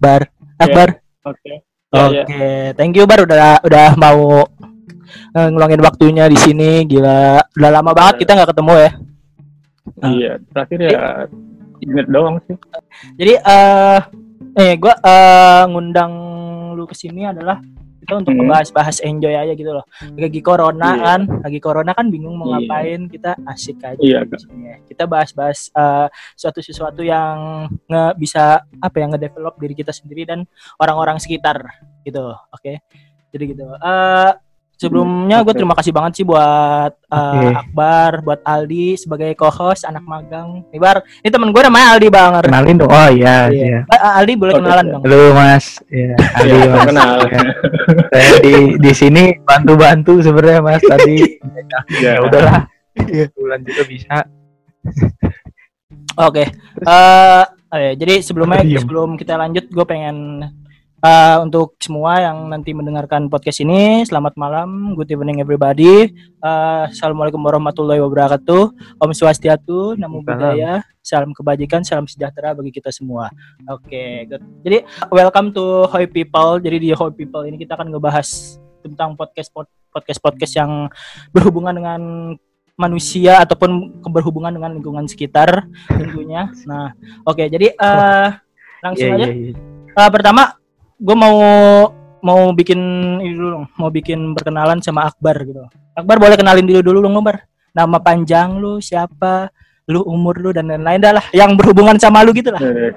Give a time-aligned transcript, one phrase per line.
[0.00, 0.32] Akbar.
[0.56, 0.88] Akbar.
[1.28, 1.60] Oke.
[1.92, 2.72] Oke, Ya, ya.
[2.72, 4.48] thank you Bar udah udah mau
[5.36, 6.88] eh, ngeluangin waktunya di sini.
[6.88, 8.90] Gila, udah lama banget kita nggak ketemu ya.
[10.00, 11.00] Iya, terakhir ya
[11.84, 12.56] inget doang sih.
[13.20, 14.00] Jadi eh
[14.56, 16.12] eh gua eh ngundang
[16.80, 17.60] lu ke sini adalah
[18.10, 18.42] kita untuk Hmm.
[18.42, 19.86] ngebahas-bahas enjoy aja gitu loh.
[20.18, 21.02] Lagi corona Iya.
[21.06, 22.66] kan, lagi corona kan bingung mau Iya.
[22.66, 24.02] ngapain, kita asik aja
[24.34, 24.76] sini ya.
[24.82, 30.42] Kita bahas-bahas eh, suatu sesuatu yang nge bisa apa ya ngedevelop diri kita sendiri dan
[30.76, 31.62] orang-orang sekitar
[32.02, 32.34] gitu.
[32.50, 32.82] Oke.
[33.30, 33.62] Jadi gitu.
[33.70, 34.30] Eh
[34.80, 37.48] sebelumnya gue terima kasih banget sih buat eh, Oke.
[37.52, 40.64] Akbar, buat Aldi sebagai co-host anak magang.
[40.72, 42.44] Nih Bar, ini temen gue namanya Aldi Banger.
[42.48, 42.88] Kenalin dong.
[42.88, 43.64] Oh iya, Iya.
[43.68, 43.80] iya.
[43.84, 45.02] Pak, Aldi boleh Oke, kenalan dong.
[45.04, 45.66] Halo Mas.
[45.92, 46.86] Ya, Adi Iya, Mas.
[46.88, 47.12] kenal.
[47.28, 47.40] Ya.
[48.08, 51.16] Saya di di sini bantu-bantu sebenarnya Mas tadi.
[51.28, 51.78] Iya.
[52.00, 52.64] ya udahlah.
[53.36, 54.16] Bulan juga bisa.
[56.16, 56.44] Oke.
[56.80, 60.48] Eh, oh ya, jadi sebelumnya sebelum kita lanjut, gue pengen
[61.00, 66.12] eh, untuk semua yang nanti mendengarkan podcast ini, selamat malam, good evening everybody.
[66.12, 68.62] Eh, Assalamualaikum warahmatullahi wabarakatuh.
[69.00, 70.20] Om Swastiatu, Namo.
[70.20, 73.32] Buddhaya, salam kebajikan, salam sejahtera bagi kita semua.
[73.68, 74.42] Oke, good.
[74.64, 74.78] Jadi
[75.08, 76.60] welcome to Hoi People.
[76.60, 79.52] Jadi di Hoi People ini kita akan ngebahas tentang podcast
[79.92, 80.88] podcast podcast yang
[81.32, 82.00] berhubungan dengan
[82.80, 86.48] manusia ataupun berhubungan dengan lingkungan sekitar tentunya.
[86.64, 86.96] Nah,
[87.28, 88.28] oke jadi eh
[88.80, 89.26] langsung Iya, aja.
[89.28, 89.54] iya, iya.
[89.90, 90.56] Eh, pertama,
[91.00, 91.36] gue mau
[92.20, 92.80] mau bikin
[93.24, 95.64] ini dulu dong, mau bikin perkenalan sama Akbar gitu.
[95.96, 97.48] Akbar boleh kenalin dulu dulu dong, Akbar.
[97.72, 99.48] Nama panjang lu siapa?
[99.88, 102.60] Lu umur lu dan lain-lain dah lah yang berhubungan sama lu gitu lah.
[102.60, 102.88] Oke.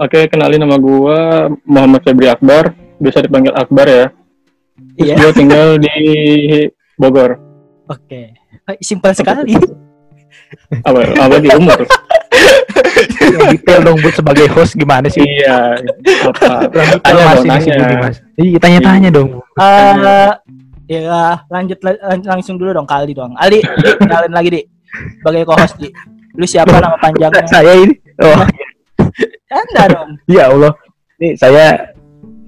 [0.00, 4.06] Oke, kenalin nama gua Muhammad Febri Akbar, bisa dipanggil Akbar ya.
[4.96, 5.14] Iya.
[5.18, 5.92] gua tinggal di
[6.96, 7.36] Bogor.
[7.90, 8.32] Oke.
[8.70, 9.58] Eh, Simpel sekali.
[10.82, 11.78] Apa apa di umur?
[13.20, 15.22] Yang detail dong buat sebagai host gimana sih?
[15.22, 15.78] iya.
[16.26, 16.66] Apa?
[16.68, 17.78] Detail Tanya Mas dong, ini si tanya.
[17.80, 18.16] Budi Mas.
[18.34, 19.28] Iya, tanya-tanya dong.
[19.56, 20.30] Eh
[20.90, 23.30] ya lanjut la- lang- langsung dulu dong kali dong.
[23.38, 24.60] Ali, Di, kenalin lagi di
[25.22, 25.88] sebagai co-host di.
[26.34, 27.46] Lu siapa nama panjangnya?
[27.52, 27.94] Saya ini.
[28.22, 28.42] Oh,
[29.50, 30.10] Anda dong.
[30.34, 30.72] ya Allah.
[31.20, 31.94] Nih saya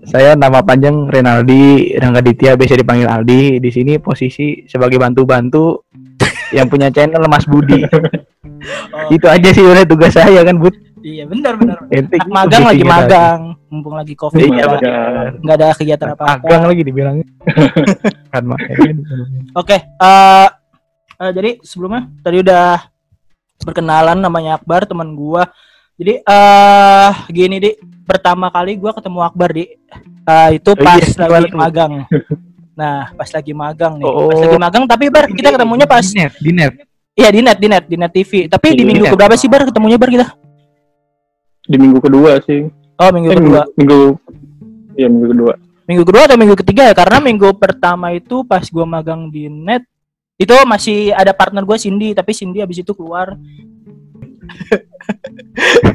[0.03, 3.63] saya nama panjang Renaldi Ranggaditya biasa dipanggil Aldi.
[3.63, 5.87] Di sini posisi sebagai bantu-bantu
[6.53, 7.83] yang punya channel Mas Budi.
[8.93, 10.73] Oh, Itu aja sih udah tugas saya kan, Bud.
[11.01, 11.83] iya benar benar.
[11.89, 14.71] Gitu magang lagi magang, mumpung lagi covid Iya,
[15.35, 16.15] nggak ada- kegiatan tadi.
[16.15, 16.45] apa apa.
[16.47, 17.27] Magang lagi dibilangnya.
[18.33, 18.93] kan makanya.
[19.53, 20.49] Oke, eh
[21.19, 22.87] eh, jadi sebelumnya tadi udah
[23.59, 25.51] perkenalan namanya Akbar teman gua.
[25.95, 27.71] Jadi eh gini di
[28.03, 29.67] pertama kali gua ketemu Akbar di
[30.23, 31.93] eh, itu Oh, pas iya, lagi magang.
[32.73, 34.07] Nah, pas lagi magang nih.
[34.07, 34.33] Oh.
[34.33, 36.73] Pas lagi magang tapi Bar kita ketemunya pas di net, di net.
[37.13, 38.49] iya di net di net di net TV.
[38.49, 39.13] Tapi di Iya, minggu net.
[39.13, 40.27] keberapa sih Bar ketemunya Bar kita?
[41.63, 42.67] Di minggu kedua sih.
[42.97, 43.61] Oh, minggu Eh, kedua.
[43.77, 43.99] Minggu
[44.93, 45.53] Iya, minggu kedua.
[45.83, 46.95] Minggu kedua atau minggu ketiga ya?
[46.95, 49.85] Karena minggu pertama itu pas gua magang di net
[50.37, 53.37] itu masih ada partner gue Cindy, tapi Cindy habis itu keluar.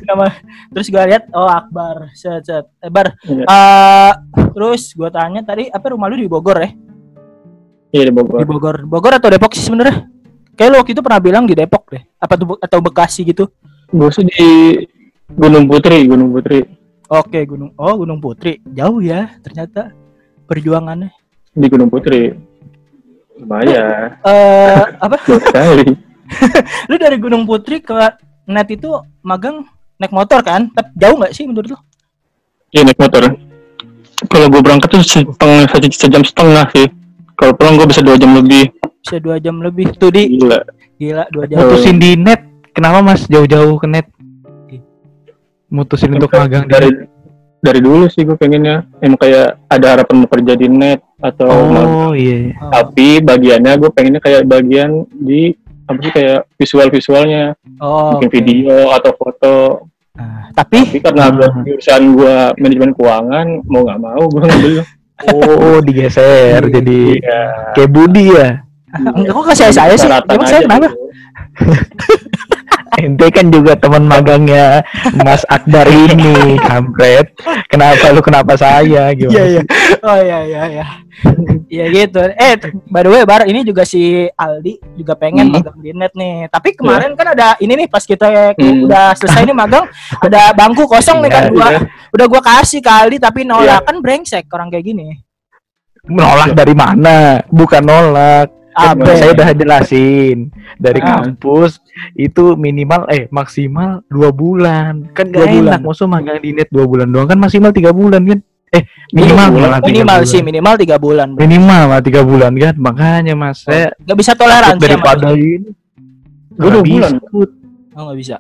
[0.03, 0.27] Nama
[0.69, 2.65] terus gue lihat oh Akbar, set set.
[2.79, 3.43] Eh, Bar, Iya.
[3.43, 4.13] eh,
[4.51, 6.69] terus gue tanya tadi apa rumah lu di Bogor ya?
[7.89, 8.43] Iya di Di Bogor.
[8.43, 10.05] Bogor, Bogor atau Depok sih sebenarnya?
[10.53, 12.03] Kayak lu waktu itu pernah bilang di Depok deh.
[12.17, 13.47] Apa tuh atau Bekasi gitu?
[13.87, 14.49] Gue sih di
[15.29, 16.65] Gunung Putri, Gunung Putri.
[17.07, 18.59] Oke, Gunung Oh, Gunung Putri.
[18.67, 19.95] Jauh ya ternyata
[20.45, 21.13] perjuangannya.
[21.53, 22.35] Di Gunung Putri.
[23.37, 24.17] Lumayan.
[24.25, 25.15] Eh, apa?
[25.23, 25.87] Dua kali.
[26.91, 27.95] lu dari Gunung Putri ke
[28.47, 28.89] net itu
[29.21, 29.67] magang
[29.99, 30.71] naik motor kan?
[30.71, 31.77] Tapi jauh nggak sih menurut lu?
[32.71, 33.35] Iya naik motor.
[34.27, 36.87] Kalau gue berangkat tuh setengah satu sejam setengah sih.
[37.37, 38.73] Kalau pulang gue bisa dua jam lebih.
[39.03, 40.59] Bisa dua jam lebih tuh di Gila.
[40.97, 41.61] gila dua jam.
[41.61, 41.69] Oh.
[41.69, 42.41] Mutusin di net.
[42.73, 44.07] Kenapa Mas jauh-jauh ke net?
[45.67, 47.09] Mutusin untuk magang di dari net.
[47.59, 52.11] dari dulu sih gue pengennya emang kayak ada harapan mau kerja di net atau Oh
[52.15, 52.53] iya.
[52.61, 52.71] Oh.
[52.71, 55.51] tapi bagiannya gue pengennya kayak bagian di
[55.87, 57.43] apa sih kayak visual visualnya
[57.77, 58.35] Oh, bikin oke.
[58.35, 59.55] video atau foto
[60.13, 64.73] Nah, tapi tapi karena gua jurusan gue manajemen keuangan mau nggak mau gue ngambil
[65.29, 67.41] Oh digeser jadi iya
[67.71, 68.65] kayak Budi ya.
[68.97, 70.09] enggak kok kasih saya sih.
[70.09, 70.89] Emang saya kenapa?
[72.89, 73.03] gitu.
[73.03, 74.81] Ente kan juga teman magangnya
[75.13, 77.35] Mas Akbar ini, kampret.
[77.67, 79.33] Kenapa lu kenapa saya gimana?
[79.33, 79.61] Iya iya.
[80.01, 80.85] Oh iya iya iya.
[81.67, 82.21] Iya gitu.
[82.23, 82.53] Eh
[82.87, 85.59] by the way Bar ini juga si Aldi juga pengen Hmm.
[85.59, 86.47] magang di net nih.
[86.47, 88.87] Tapi kemarin kan ada ini nih pas kita Hmm.
[88.87, 89.85] udah selesai nih magang
[90.17, 91.79] ada bangku kosong nih kan Iya, gua iya.
[92.13, 93.87] udah gua kasih ke Aldi tapi nolak Iya.
[93.87, 95.07] kan brengsek orang kayak gini.
[96.07, 97.43] Menolak dari mana?
[97.51, 98.47] Bukan nolak.
[98.77, 100.37] Kan saya udah jelasin
[100.77, 101.25] dari Ah.
[101.25, 101.81] kampus
[102.13, 105.71] itu minimal eh maksimal dua bulan kan Dua gak bulan.
[105.73, 108.39] enak maksud magang di net dua bulan doang kan maksimal tiga bulan kan
[108.69, 110.29] eh minimal malah minimal bulan.
[110.29, 111.39] sih minimal tiga bulan bro.
[111.39, 115.71] minimal lah tiga bulan kan makanya mas saya nggak bisa toleransi daripada ini
[116.51, 117.11] dua bulan.
[117.95, 118.35] oh nggak bisa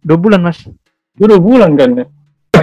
[0.00, 0.60] dua bulan mas
[1.14, 2.06] Gue dua bulan kan ya.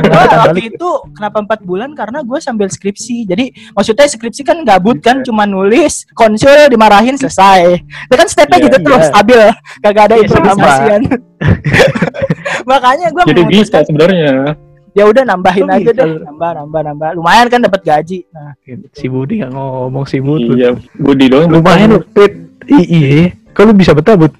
[0.07, 1.91] Waktu itu kenapa empat bulan?
[1.91, 3.25] Karena gue sambil skripsi.
[3.25, 7.79] Jadi maksudnya skripsi kan gabut kan cuma nulis konsul dimarahin selesai.
[7.79, 8.85] Itu kan stepnya Iya, gitu iya.
[8.85, 9.41] terus stabil.
[9.79, 11.01] Kagak ada Iya, improvisasian
[12.65, 14.55] makanya gue Jadi bisa sebenarnya.
[14.91, 16.07] ya udah nambahin Oh, aja deh.
[16.21, 17.09] Nambah nambah nambah.
[17.13, 18.23] Lumayan kan dapat gaji.
[18.29, 18.55] Nah
[18.91, 20.55] si Budi nggak ngomong si Budi.
[20.55, 21.51] Iya, Budi doang.
[21.51, 22.31] lumayan loh Pit.
[22.65, 23.35] Iya.
[23.51, 24.31] Kalau bisa betah Bud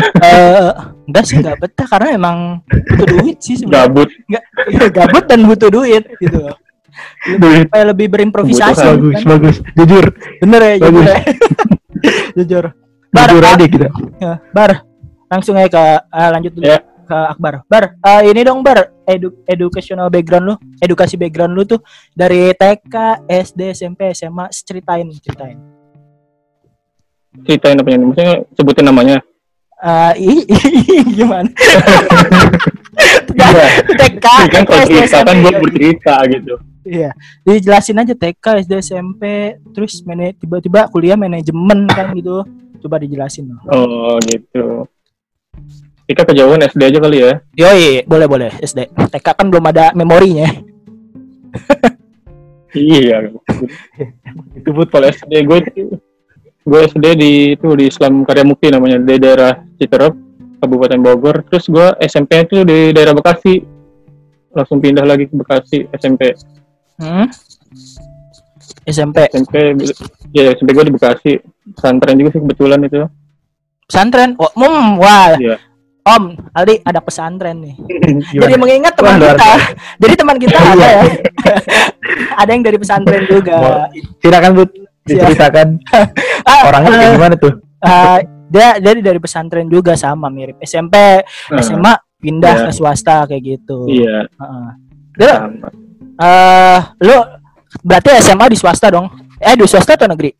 [0.00, 0.72] eh
[1.06, 2.36] enggak sih enggak betah karena emang
[2.66, 4.08] butuh duit sih sebenarnya Gabut.
[4.28, 6.56] enggak gabut dan butuh duit gitu loh
[7.40, 7.68] Duit.
[7.68, 9.28] supaya lebih berimprovisasi bagus kan?
[9.36, 10.04] bagus jujur
[10.40, 11.08] bener ya jujur Bagus.
[11.08, 11.20] ya
[12.40, 12.64] jujur
[13.12, 14.70] bar, jujur aja kita ya, bar
[15.28, 16.78] langsung aja ke eh, lanjut dulu Ya.
[17.02, 21.80] ke Akbar bar eh, ini dong bar edu educational background lu edukasi background lu tuh
[22.12, 25.58] dari TK SD SMP SMA ceritain ceritain
[27.48, 28.04] Ceritain apa ini?
[28.12, 29.16] Maksudnya sebutin namanya.
[29.82, 31.50] Eh, i- i- gimana
[33.34, 33.66] Iya.
[33.98, 36.54] TK kan kalau cerita kan gue bercerita gitu.
[36.82, 37.10] Iya,
[37.42, 39.22] dijelasin aja TK, SD, SMP,
[39.70, 42.42] terus mana tiba-tiba kuliah manajemen kan gitu.
[42.78, 43.50] Coba dijelasin.
[43.50, 43.62] loh.
[43.70, 44.86] Oh gitu.
[46.04, 47.32] Kita kejauhan SD aja kali ya.
[47.54, 48.86] Yoi, boleh boleh SD.
[48.86, 50.46] TK kan belum ada memorinya.
[52.72, 53.28] Iya.
[54.56, 55.58] itu buat kalau SD gue
[56.62, 60.14] gue SD di itu di Islam Karya Mukti namanya di daerah Citerep
[60.62, 63.58] Kabupaten Bogor terus gue SMP itu di daerah Bekasi
[64.54, 66.34] langsung pindah lagi ke Bekasi SMP
[67.02, 67.26] Hmm?
[68.86, 69.74] SMP, SMP
[70.30, 71.32] ya SMP gue di Bekasi
[71.74, 73.02] pesantren juga sih kebetulan itu
[73.92, 74.32] pesantren.
[74.40, 75.36] Oh, mum, wah.
[75.36, 75.60] Iya.
[76.02, 77.74] Om, Aldi ada pesantren nih.
[78.34, 78.58] Jadi Gimana?
[78.58, 79.52] mengingat teman Wah, kita.
[80.02, 81.02] Jadi teman kita ada ya.
[82.42, 83.86] ada yang dari pesantren juga.
[84.18, 84.70] silakan Bud
[85.04, 85.68] diceritakan
[86.48, 90.94] Ah, orangnya kayak eh, gimana tuh ah, dia jadi dari pesantren juga sama mirip SMP,
[91.48, 92.64] Nah, SMA pindah Iya.
[92.66, 93.86] ke swasta kayak gitu.
[93.86, 94.68] iya Heeh.
[95.14, 95.68] Dia sama.
[96.14, 97.16] Eh, lu
[97.80, 99.08] berarti SMA di swasta dong?
[99.36, 100.30] Eh, di swasta atau negeri?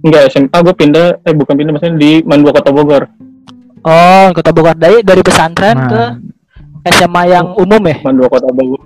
[0.00, 3.04] enggak SMA gue pindah eh bukan pindah maksudnya di Mandua Kota Bogor
[3.80, 5.88] Oh, Kota Bogor dari dari pesantren Nah.
[5.88, 6.02] ke
[6.90, 7.96] SMA yang umum ya?
[8.02, 8.80] Mandua Kota Bogor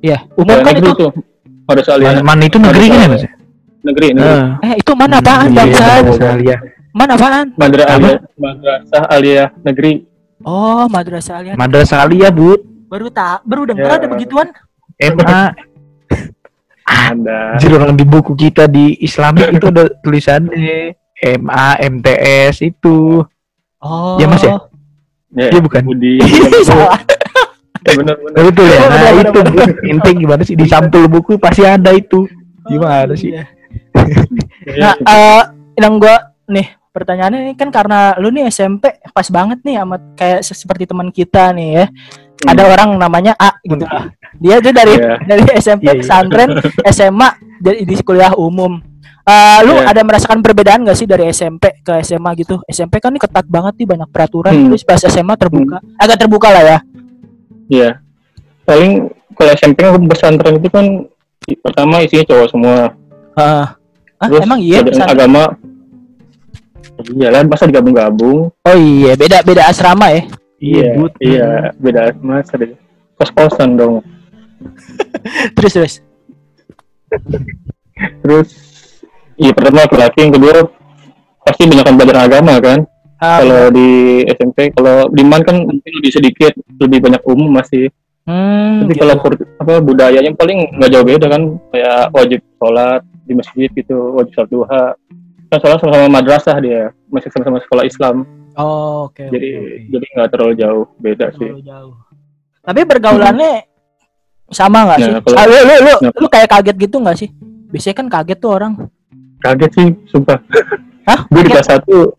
[0.00, 0.90] Iya, umum Ya, kan itu.
[0.92, 1.10] tuh
[1.64, 3.24] pada soal Man, man itu negeri kan ya mas
[3.82, 5.84] negeri negeri Eh, Eh, itu mana apaan, iya, Bangsa?
[6.02, 6.56] Australia.
[6.90, 7.46] Mana apaan?
[7.54, 7.94] Madra Apa?
[7.94, 9.92] Aliyah Madrasah Aliyah Negeri
[10.40, 11.54] Oh, Madrasah Aliyah.
[11.54, 13.96] Madrasah Aliyah Bud Baru tak, baru dengar Ya.
[13.96, 14.48] ada begituan.
[14.98, 15.54] MA
[16.84, 20.98] ada Anjir orang di buku kita di Islamik itu ada tulisannya
[21.38, 23.22] MA MTS itu
[23.78, 24.18] Oh.
[24.18, 24.60] Iya, Mas, ya?
[25.32, 25.80] ya, Iya, bukan?
[25.82, 26.20] Budi
[26.68, 27.00] Salah.
[28.36, 29.70] Oh, betul ya Oh, nah benar, itu benar, Bud.
[29.86, 32.28] inti gimana sih di sampul buku pasti ada itu
[32.62, 33.48] gimana sih Iya.
[34.76, 35.42] Nah, eh
[35.76, 36.16] yang gua
[36.46, 40.84] nih pertanyaannya ini kan karena lu nih SMP pas banget nih sama kayak se- seperti
[40.84, 41.86] teman kita nih ya.
[41.86, 42.50] Hmm.
[42.50, 44.08] Ada orang namanya A gitu lah.
[44.34, 45.14] Dia tuh dari Iya.
[45.22, 46.00] dari SMP Iya, iya.
[46.00, 46.50] pesantren,
[46.86, 47.28] SMA
[47.60, 48.80] jadi di kuliah umum.
[49.22, 49.86] Eh lu Iya.
[49.86, 52.58] ada merasakan perbedaan gak sih dari SMP ke SMA gitu?
[52.66, 54.66] SMP kan ini ketat banget nih banyak peraturan Hmm.
[54.68, 55.78] terus pas SMA terbuka.
[55.94, 56.78] Agak terbuka lah ya.
[57.68, 57.90] Iya.
[58.64, 60.86] Paling kalau SMP kan pesantren itu kan
[61.60, 62.76] pertama isinya cowok semua.
[63.36, 63.66] Heeh.
[64.20, 65.16] Ah, Terus emang iya pesantren?
[65.16, 65.42] agama.
[67.00, 68.52] Iyalah masa digabung-gabung.
[68.52, 70.22] Oh iya, beda beda asrama ya.
[70.60, 70.90] Iya.
[71.16, 71.48] Iya,
[71.80, 72.76] beda masa deh.
[73.16, 74.04] Kos-kosan dong.
[75.56, 75.94] Terus terus.
[78.20, 78.48] Terus
[79.40, 80.68] iya pertama laki-laki, yang kedua
[81.40, 82.84] pasti banyak belajar agama kan.
[83.20, 83.88] Ah, kalau di
[84.32, 87.92] SMP, kalau di MAN kan mungkin lebih sedikit, lebih banyak umum masih.
[88.24, 89.00] Hmm, Tapi gitu.
[89.00, 93.96] kalau kur- apa budayanya paling nggak jauh beda kan, kayak wajib sholat di masjid gitu,
[94.12, 94.84] wajib sholat duha.
[95.46, 98.22] Kan sholat sama-sama madrasah dia, masih sama-sama sekolah Islam.
[98.52, 99.18] Oh, oke.
[99.20, 99.74] oke, jadi oke.
[99.88, 101.48] jadi nggak terlalu jauh beda sih.
[101.48, 101.94] Terlalu jauh.
[102.60, 103.52] Tapi pergaulannya
[104.48, 105.12] sama nggak Nah, sih?
[105.24, 106.12] kalau- Ah, lu, lu, lu, Nah.
[106.12, 107.28] lu kayak kaget gitu nggak sih?
[107.70, 108.72] Biasanya kan kaget tuh orang.
[109.40, 110.38] Kaget sih, sumpah.
[111.06, 111.20] Hah?
[111.32, 112.12] gue di kelas satu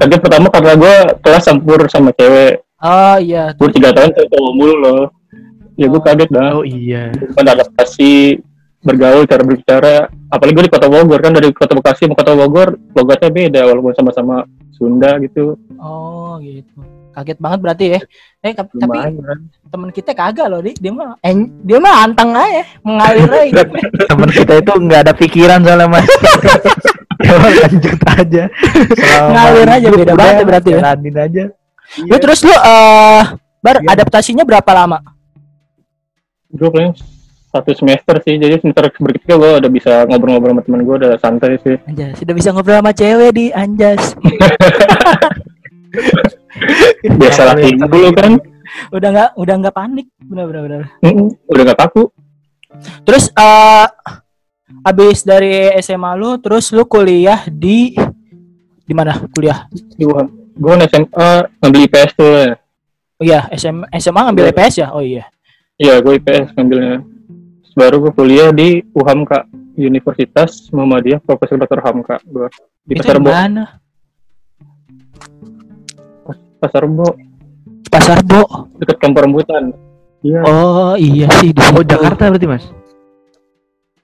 [0.00, 2.64] kaget pertama karena gue kelas campur sama cewek.
[2.76, 3.52] Oh iya.
[3.54, 5.02] Gue tiga tahun cowok mulu loh.
[5.76, 6.50] Ya gue kaget dah.
[6.52, 8.40] oh iya Bukan adaptasi
[8.78, 9.94] bergaul cara berbicara
[10.26, 13.92] apalagi gue di kota Bogor kan dari kota Bekasi ke kota Bogor logatnya beda walaupun
[13.92, 16.80] sama-sama Sunda gitu Oh gitu.
[17.10, 18.00] Kaget banget berarti ya.
[18.40, 20.60] Eh kap- tapi lumayan teman kita kagak loh.
[20.60, 23.62] Dia mah en- dia mah anteng aja, mengalir aja
[24.12, 26.04] teman kita itu nggak ada pikiran soalnya mas
[27.18, 28.42] Ya lanjut aja.
[28.92, 30.78] Selama Ngalir aja, beda banget berarti ya.
[30.78, 31.44] Jalanin aja.
[32.04, 33.22] Lu terus lu eh
[33.58, 33.88] bar Iya.
[33.90, 35.00] adaptasinya berapa lama?
[36.56, 36.92] Gue paling
[37.52, 41.60] satu semester sih jadi semester berikutnya gue udah bisa ngobrol-ngobrol sama temen gue udah santai
[41.60, 44.02] sih Anjas, sudah bisa ngobrol sama cewek di Anjas.
[47.20, 48.32] biasa Kalau lagi dulu kan
[48.92, 50.82] udah nggak udah nggak panik, benar benar
[51.48, 52.12] udah gak kaku
[53.08, 53.88] Terus eh
[54.84, 57.96] abis dari SMA lu, terus lu kuliah di
[58.84, 59.64] di mana kuliah?
[59.72, 61.28] di Wuhan gue SMA
[61.60, 62.56] ngambil IPS tuh ya
[63.16, 64.92] Oh iya, SMA, SMA ngambil EPS ya?
[64.92, 65.24] Oh iya.
[65.76, 67.04] Iya gue IPS ngambilnya
[67.72, 69.44] baru gue kuliah di UHAMKA
[69.76, 71.80] Universitas Muhammadiyah Profesor Dr.
[71.80, 72.48] Hamka gue
[72.82, 73.64] di Itu Pasar di Bo mana?
[76.58, 77.06] Pasar Bo
[77.86, 78.42] Pasar Bo.
[78.76, 79.76] dekat kampung rambutan
[80.20, 81.84] iya Oh iya sih di Oh.
[81.84, 82.64] Jakarta berarti mas?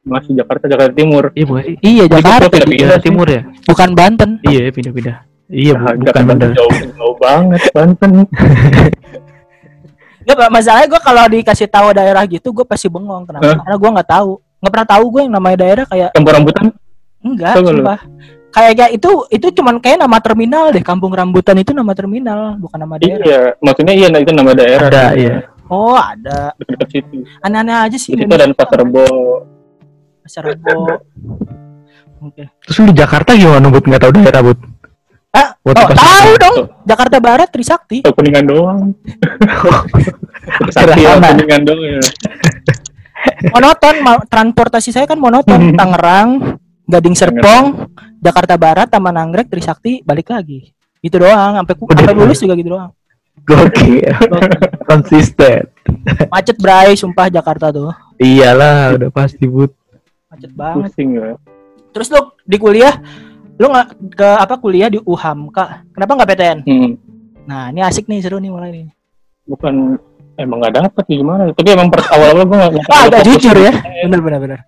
[0.03, 1.75] masih Jakarta Jakarta Timur Iya bukan sih?
[1.81, 3.05] Iya Jakarta, di- pindah Jakarta.
[3.07, 3.43] Timur ya?
[3.63, 4.31] bukan Banten.
[4.43, 5.17] Iya pindah-pindah.
[5.47, 6.51] Iya bu- Nah, bukan Jakarta bener.
[6.53, 8.13] jauh jauh banget Banten
[10.25, 13.27] Pak, masalahnya gue kalau dikasih tahu daerah gitu, gue pasti bengong.
[13.27, 13.45] Kenapa?
[13.45, 13.59] Hah?
[13.67, 14.33] Karena gue nggak tahu.
[14.63, 16.65] Nggak pernah tahu gue yang namanya daerah kayak kampung rambutan
[17.23, 18.01] enggak, sumpah.
[18.53, 20.85] Kayak kayak itu itu cuman kayak nama terminal deh.
[20.85, 23.25] Kampung Rambutan itu nama terminal, bukan nama daerah.
[23.25, 25.35] iya maksudnya iya nah, itu nama daerah Ada iya.
[25.73, 26.53] Oh ada.
[26.61, 28.13] dekat situ Aneh-aneh aja sih.
[28.13, 29.09] di situ dan Pasar Bo
[30.21, 31.01] Pasar Rebo.
[32.23, 32.45] Oke.
[32.69, 34.59] Terus lu di Jakarta gimana buat nggak tahu daerah bud?
[35.33, 36.41] Ah, oh, tahu itu.
[36.41, 36.57] dong.
[36.85, 38.05] Jakarta Barat Trisakti.
[38.05, 38.93] Tahu kuningan doang.
[40.77, 42.01] Sakti kuningan doang ya.
[43.55, 43.97] Monoton,
[44.29, 45.79] transportasi saya kan monoton.
[45.79, 46.59] Tangerang,
[46.91, 50.75] Gading Serpong, Jakarta Barat, Taman Anggrek, Trisakti, balik lagi.
[50.99, 52.91] Gitu doang, sampai sampai lulus juga gitu doang.
[53.47, 54.11] Gokil.
[54.87, 55.71] Konsisten.
[56.29, 57.91] Macet bray, sumpah Jakarta tuh.
[58.19, 59.71] Iyalah udah pasti bud.
[60.31, 60.91] Macet banget.
[60.93, 61.35] Pusing ya.
[61.93, 62.95] Terus lu di kuliah,
[63.59, 65.65] lu nggak ke apa kuliah di UHAMKA?
[65.93, 66.59] Kenapa nggak PTN?
[66.65, 66.91] Hmm.
[67.43, 68.87] Nah, ini asik nih, seru nih mulai nih.
[69.45, 69.99] Bukan
[70.39, 71.51] emang nggak dapet sih gimana.
[71.53, 73.73] Tapi emang per awal-awal gue nggak Ah, agak fokus jujur ya.
[74.07, 74.59] Bener bener bener.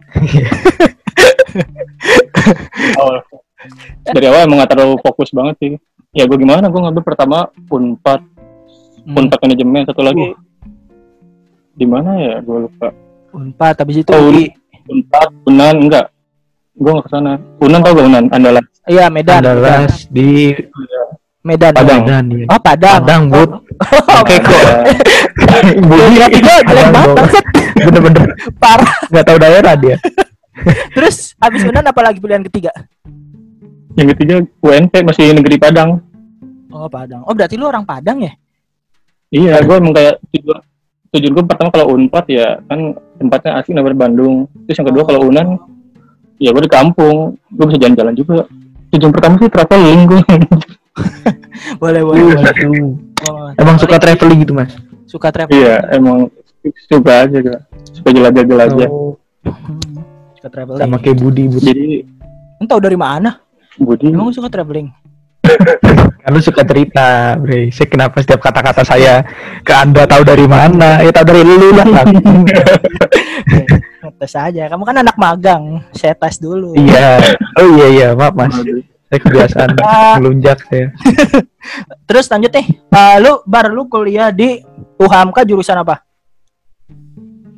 [2.99, 3.17] Awal.
[4.05, 5.73] Dari awal emang nggak terlalu fokus banget sih.
[6.15, 6.69] Ya gue gimana?
[6.69, 8.21] Gue ngambil pertama Unpad,
[9.05, 9.21] Hmm.
[9.21, 9.85] Unpad manajemen.
[9.85, 10.33] Satu lagi
[11.75, 12.35] di mana ya?
[12.41, 12.89] Gue lupa.
[13.35, 14.31] Unpad, habis itu Oh.
[14.85, 16.07] Unpad, Unan enggak.
[16.75, 17.33] Gue nggak ke sana.
[17.63, 18.25] Unan tau gak Unan?
[18.35, 18.65] Andalan.
[18.91, 19.41] Iya, Medan.
[19.41, 19.55] Medan.
[19.55, 20.51] Andalas di
[21.45, 21.73] Medan.
[21.77, 22.03] Padang.
[22.03, 22.47] Medan ya.
[22.51, 22.95] Oh, Padang.
[22.99, 23.51] Padang bud.
[24.21, 24.65] Oke kok.
[25.87, 27.45] Budi tiga jelek banget.
[27.79, 28.23] Bener-bener
[28.59, 28.93] Parah.
[29.13, 29.97] nggak tahu daerah dia.
[30.97, 32.71] Terus habis Unan apa lagi pilihan ketiga?
[33.95, 36.03] Yang ketiga UNP masih negeri Padang.
[36.75, 37.23] Oh, Padang.
[37.29, 38.33] Oh, berarti lu orang Padang ya?
[39.31, 40.59] Iya, gue emang kayak tujuan
[41.15, 44.51] tujuan gue pertama kalau Unpad ya kan tempatnya asik namanya Bandung.
[44.67, 45.61] Terus yang kedua kalau Unan
[46.37, 48.45] ya gue di kampung, gue bisa jalan-jalan juga.
[48.91, 50.23] Tujuan pertama sih traveling gue.
[51.77, 52.55] Boleh, boleh, Uh, boleh.
[53.25, 54.71] Oh, Emang suka traveling gitu mas?
[55.05, 55.55] suka travel.
[55.55, 56.27] iya, emang
[56.85, 57.59] suka aja gue.
[57.93, 58.89] Suka jelajah-jelajah.
[58.89, 59.15] Oh,
[59.45, 59.79] Hmm,
[60.35, 60.81] Suka traveling.
[60.81, 61.61] sama kayak Budi bud.
[61.61, 62.03] Jadi
[62.57, 63.39] Entah dari mana?
[63.77, 64.89] Budi Emang suka traveling?
[66.25, 67.69] Kan lu suka cerita, bre.
[67.69, 69.21] Saya kenapa setiap kata-kata saya
[69.61, 71.05] ke anda tahu dari mana?
[71.05, 71.85] Ya tahu dari lu lah.
[74.15, 74.65] Tes aja.
[74.67, 75.85] Kamu kan anak magang.
[75.93, 76.73] Saya tes dulu.
[76.75, 77.21] iya.
[77.61, 78.57] Oh iya iya, maaf mas.
[79.05, 80.17] Saya kebiasaan Ah.
[80.17, 80.89] melunjak saya.
[82.09, 82.67] Terus lanjut nih.
[82.73, 84.65] Eh, lu bar lu kuliah di
[84.97, 86.01] UHAMKA jurusan apa?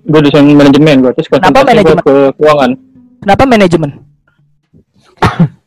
[0.07, 1.99] gue desain manajemen gue terus Kenapa manajemen?
[1.99, 2.71] ke keuangan
[3.19, 3.91] Kenapa manajemen?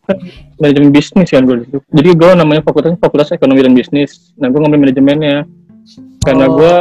[0.59, 1.79] manajemen bisnis kan gue di situ.
[1.87, 5.45] jadi gue namanya fakultas fakultas ekonomi dan bisnis nah gue ngambil manajemennya
[6.21, 6.55] karena Oh.
[6.55, 6.75] gue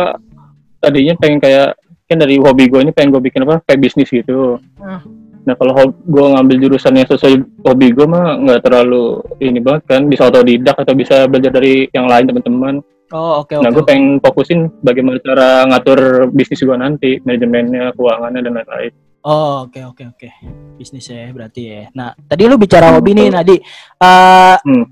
[0.78, 1.68] tadinya pengen kayak
[2.04, 5.00] kan dari hobi gue ini pengen gue bikin apa kayak bisnis gitu Hmm.
[5.42, 10.04] nah kalau gue ngambil jurusan yang sesuai hobi gue mah nggak terlalu ini banget kan
[10.04, 12.76] bisa otodidak atau bisa belajar dari yang lain teman-teman
[13.08, 13.72] Oh, oke nah oke.
[13.72, 18.92] gue pengen fokusin bagaimana cara ngatur bisnis gue nanti manajemennya keuangannya dan lain-lain
[19.28, 20.28] Oh, oke oke oke.
[20.74, 21.82] Bisnis ya berarti ya.
[21.92, 23.56] Nah, tadi lu bicara hobi nih, Nadi.
[24.00, 24.84] Eh Hmm.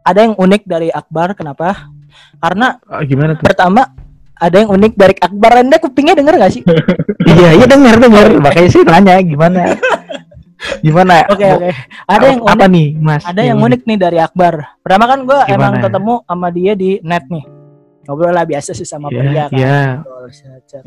[0.00, 1.90] ada yang unik dari Akbar, kenapa?
[2.38, 3.42] Karena Ah, gimana tuh?
[3.42, 3.90] pertama
[4.32, 5.58] ada yang unik dari Akbar.
[5.58, 6.62] Anda kupingnya denger gak sih?
[7.32, 8.30] iya iya dengar dengar.
[8.44, 9.74] Makanya sih nanya gimana?
[10.78, 11.26] Gimana?
[11.26, 11.70] Oke oke.
[12.06, 13.22] Ada yang apa unik, nih mas?
[13.26, 14.78] ada yang unik nih dari Akbar.
[14.78, 15.54] Pertama kan gue Gimana?
[15.58, 17.44] emang ketemu sama dia di net nih.
[18.02, 19.50] Ngobrol lah biasa sih sama Iya pria kan.
[19.52, 19.78] iya.
[19.98, 20.82] Ngobrol, chat, chat.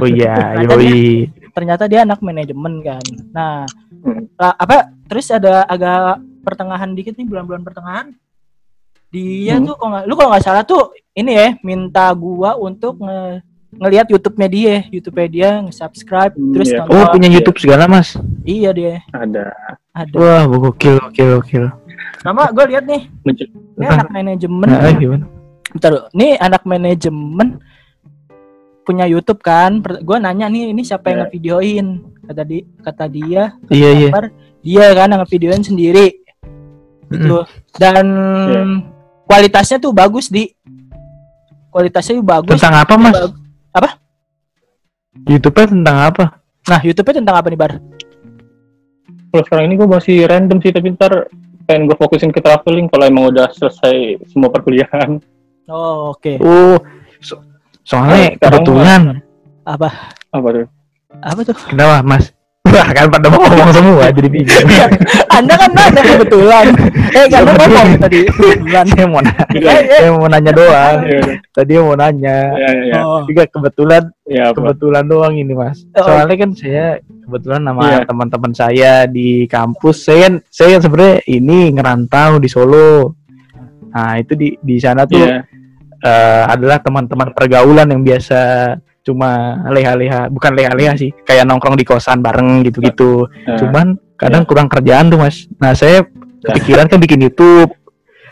[0.00, 3.04] Oh iya Ternyata dia- ternyata dia anak manajemen kan.
[3.30, 3.54] Nah,
[4.00, 4.28] Hmm.
[4.34, 8.06] lah, apa terus ada agak pertengahan dikit nih bulan-bulan pertengahan.
[9.08, 9.64] Dia Hmm.
[9.64, 13.44] tuh kalau nggak lu kalau nggak salah tuh ini ya minta gua untuk nge
[13.74, 16.78] ngelihat YouTube-nya dia, YouTube-nya dia, nge-subscribe Hmm, terus iya.
[16.80, 16.94] nonton.
[16.94, 17.34] Oh punya Iya.
[17.34, 18.14] YouTube segala mas?
[18.42, 18.94] Iya dia.
[19.10, 19.50] ada
[19.90, 20.14] Ada.
[20.14, 21.64] Wah, gokil, gokil, gokil.
[22.18, 23.06] Sama gue lihat nih,
[23.74, 24.66] ini anak manajemen.
[24.66, 25.24] Nah, gimana?
[25.74, 26.06] Bentar, dulu.
[26.14, 27.58] nih anak manajemen
[28.86, 29.82] punya YouTube kan.
[29.82, 31.22] Gue nanya nih, ini siapa yang Ya.
[31.26, 31.86] ngevideoin?
[32.24, 34.08] Kata di, kata dia, Iya, iya.
[34.14, 34.24] gambar,
[34.62, 36.06] dia kan yang ngevideoin sendiri.
[37.10, 37.36] Gitu.
[37.74, 38.06] Dan
[38.48, 38.62] Iya.
[39.26, 40.46] kualitasnya tuh bagus di.
[41.68, 42.54] Kualitasnya tuh bagus.
[42.54, 43.12] Tentang apa, Mas?
[43.18, 43.42] Bag-
[45.24, 46.24] YouTube-nya tentang apa?
[46.68, 47.72] Nah, YouTube-nya tentang apa nih, Bar?
[49.30, 51.30] Kalau sekarang ini gue masih random sih, tapi ntar
[51.64, 55.18] pengen gue fokusin ke traveling kalau emang udah selesai semua perkuliahan.
[55.66, 56.36] Oh, oke.
[56.40, 56.76] Oh,
[57.18, 57.40] so-
[57.80, 59.24] soalnya Eh, kebetulan
[59.64, 59.88] Apa?
[60.28, 60.66] Apa tuh?
[61.16, 61.56] Apa tuh?
[61.66, 62.28] kenapa, Mas?
[62.74, 64.66] Wah, kan pada mau ngomong semua jadi bingung.
[65.30, 66.66] Anda kan nanya kebetulan.
[67.14, 68.84] Eh, kan ngomong tadi kebetulan.
[68.92, 70.00] saya mau nanya, Eh, eh.
[70.00, 70.96] saya mau nanya doang.
[71.00, 71.34] Iya, iya.
[71.48, 72.36] Tadi mau nanya.
[72.50, 73.00] Iya, iya, iya.
[73.00, 73.20] Oh.
[73.24, 76.00] Juga kebetulan Iya, kebetulan doang ini mas Oh.
[76.02, 76.86] soalnya kan saya
[77.22, 77.98] kebetulan sama Iya.
[78.04, 83.12] teman-teman saya di kampus saya kan saya kan sebenarnya ini ngerantau di Solo
[83.94, 85.46] nah itu di di sana tuh Iya.
[86.02, 88.40] eh, adalah teman-teman pergaulan yang biasa
[89.04, 93.28] cuma leha-leha bukan leha-leha sih kayak nongkrong di kosan bareng gitu-gitu.
[93.28, 93.86] Nah, cuman
[94.16, 94.48] kadang Iya.
[94.48, 95.44] kurang kerjaan tuh mas.
[95.60, 96.02] Nah saya
[96.40, 97.70] kepikiran kan bikin YouTube.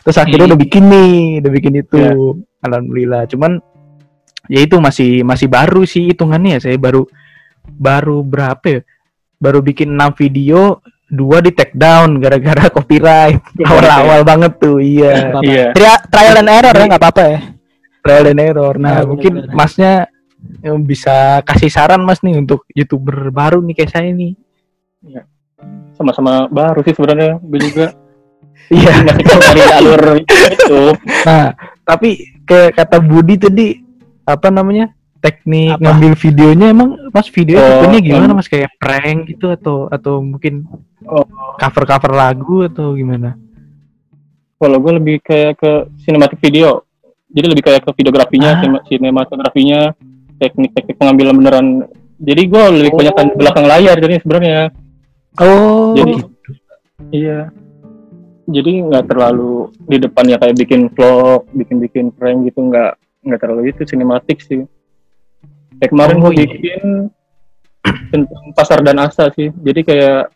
[0.02, 0.56] Terus akhirnya Hmm.
[0.56, 1.14] udah bikin nih
[1.44, 3.22] udah bikin YouTube alhamdulillah.
[3.28, 3.60] Cuman
[4.48, 6.56] ya itu masih masih baru sih hitungannya.
[6.56, 7.04] Ya saya baru
[7.68, 8.80] baru berapa ya?
[9.38, 10.80] Baru bikin 6 video
[11.12, 15.36] dua di take down gara-gara copyright awal-awal banget tuh iya.
[15.44, 15.66] Iya.
[15.76, 17.38] Tri- trial and error ya nggak apa-apa ya.
[18.02, 19.54] trial and error nah mungkin benar.
[19.54, 19.92] masnya
[20.64, 24.34] yang bisa kasih saran mas nih untuk youtuber baru nih kayak saya nih
[25.94, 27.38] Sama-sama baru sih sebenarnya.
[27.38, 27.86] Gue juga
[28.74, 30.80] iya dari alur itu.
[31.26, 31.54] Nah,
[31.86, 33.66] tapi kayak kata Budi tadi
[34.26, 34.90] apa namanya?
[35.22, 35.82] Teknik Apa?
[35.86, 38.38] ngambil videonya emang Mas videonya Oh, tipenya gimana em.
[38.42, 40.66] Mas kayak prank gitu atau atau mungkin
[41.06, 41.22] Oh.
[41.56, 43.38] cover-cover lagu atau gimana?
[44.58, 46.82] Kalau gue lebih kayak ke sinematik video.
[47.32, 48.58] Jadi lebih kayak ke videografinya, Ah.
[48.60, 49.80] sinema- sinematografinya,
[50.36, 51.66] teknik-teknik pengambilan beneran.
[52.18, 53.34] Jadi gue lebih Oh.
[53.34, 54.70] belakang layar jadi sebenarnya.
[55.38, 56.28] Oh, Jadi- gitu.
[57.10, 57.50] Iya.
[58.42, 63.86] Jadi nggak terlalu di depannya kayak bikin vlog, bikin-bikin prank gitu nggak nggak terlalu itu
[63.86, 64.66] sinematik sih.
[65.82, 66.42] Kayak kemarin Oh, gue iya.
[66.46, 66.80] bikin
[68.14, 69.50] tentang pasar dan asa sih.
[69.50, 70.30] Jadi kayak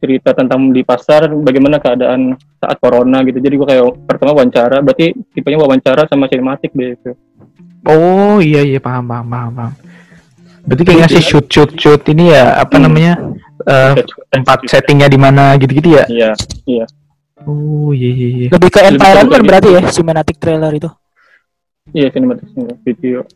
[0.00, 3.36] cerita tentang di pasar bagaimana keadaan saat corona gitu.
[3.36, 7.12] Jadi gue kayak pertama wawancara, berarti tipenya wawancara sama sinematik deh itu.
[7.84, 9.52] Oh, iya iya paham paham paham.
[9.52, 9.72] paham.
[10.64, 12.88] Berarti kayak ngasih shoot shoot shoot ini ya apa Hmm.
[12.88, 13.14] namanya?
[13.60, 13.92] eh,
[14.32, 16.08] tempat settingnya di mana gitu-gitu ya?
[16.08, 16.32] Iya,
[16.64, 16.84] iya.
[17.44, 18.48] Oh, iya iya iya.
[18.48, 20.88] Lebih ke Lebih environment berarti ya cinematic trailer itu.
[21.92, 22.48] Iya sinematik
[22.80, 23.28] video.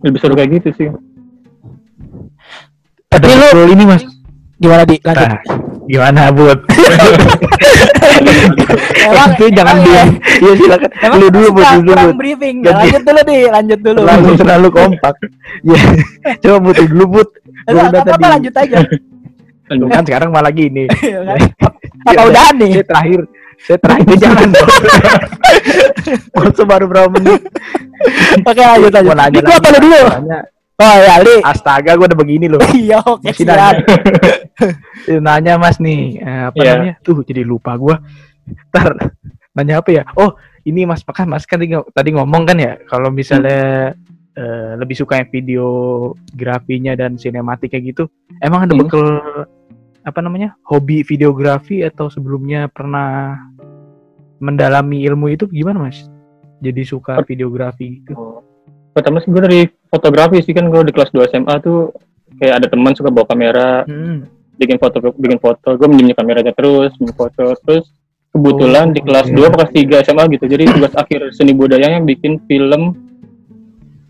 [0.00, 0.88] Lebih seru kayak gitu sih.
[3.08, 4.04] Tapi lu- ini Mas.
[4.56, 5.28] Gimana di lanjut?
[5.28, 5.40] Nah,
[5.84, 6.58] gimana buat
[9.06, 10.08] Emang itu jangan emang diam.
[10.36, 10.90] Iya silakan.
[10.98, 11.88] Emang Lu dulu buat dulu.
[11.88, 12.56] kurang briefing.
[12.60, 12.76] Ganti.
[12.86, 13.98] Lanjut dulu di, lanjut dulu.
[14.00, 15.14] Terlalu terlalu kompak.
[15.62, 15.80] Ya.
[16.40, 17.02] Coba buat dulu.
[17.06, 17.24] Gua
[17.66, 18.32] Enggak udah apa-apa tadi.
[18.32, 18.76] lanjut aja.
[19.66, 20.84] Kan sekarang malah gini.
[21.02, 21.38] Iya kan?
[22.06, 22.72] Apa udahan nih?
[22.72, 23.20] Saya terakhir.
[23.58, 24.70] Saya terakhir jangan dong.
[26.32, 27.40] Masa baru berapa menit?
[28.42, 29.08] Oke lanjut lanjut.
[29.08, 29.58] Mau nanya Di gua lagi.
[29.58, 30.00] apa lu dulu?
[30.06, 30.38] Nanya,
[30.76, 31.36] Oh ya Li.
[31.40, 32.60] Astaga, gua udah begini loh.
[32.68, 33.80] Iya oke nanya.
[35.26, 36.70] Nanya Mas nih, eh, apa Iya.
[36.74, 36.94] namanya?
[37.00, 37.96] Tuh jadi lupa gua.
[38.70, 39.16] Ntar
[39.52, 40.02] nanya apa ya?
[40.14, 41.56] Oh, ini Mas Pakan Mas kan
[41.90, 43.92] tadi, ngomong kan ya kalau misalnya
[44.32, 48.04] eh, lebih suka yang videografinya dan sinematik kayak gitu.
[48.36, 48.84] Emang ada Hmm.
[48.84, 49.06] bekal
[50.06, 50.54] apa namanya?
[50.62, 53.34] Hobi videografi atau sebelumnya pernah
[54.38, 56.06] mendalami ilmu itu gimana Mas?
[56.62, 58.14] Jadi suka videografi gitu.
[58.94, 61.90] Pertama sih gue dari fotografi sih kan gue di kelas 2 SMA tuh
[62.38, 64.24] kayak ada teman suka bawa kamera, Hmm.
[64.56, 67.92] bikin foto bikin foto, gue minjem kameranya terus, bikin foto terus
[68.32, 69.36] kebetulan Oh, di kelas iya.
[69.36, 70.44] 2 kelas 3 SMA gitu.
[70.48, 72.94] Jadi tugas akhir seni budayanya bikin film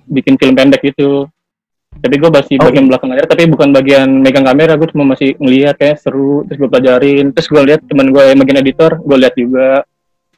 [0.07, 1.27] bikin film pendek gitu.
[1.97, 5.35] Jadi gue masih Oh, bagian belakang layar tapi bukan bagian megang kamera, gue cuma masih
[5.41, 9.17] ngeliat kayak seru, terus gue pelajarin, terus gue lihat teman gue yang bagian editor, gue
[9.17, 9.83] lihat juga.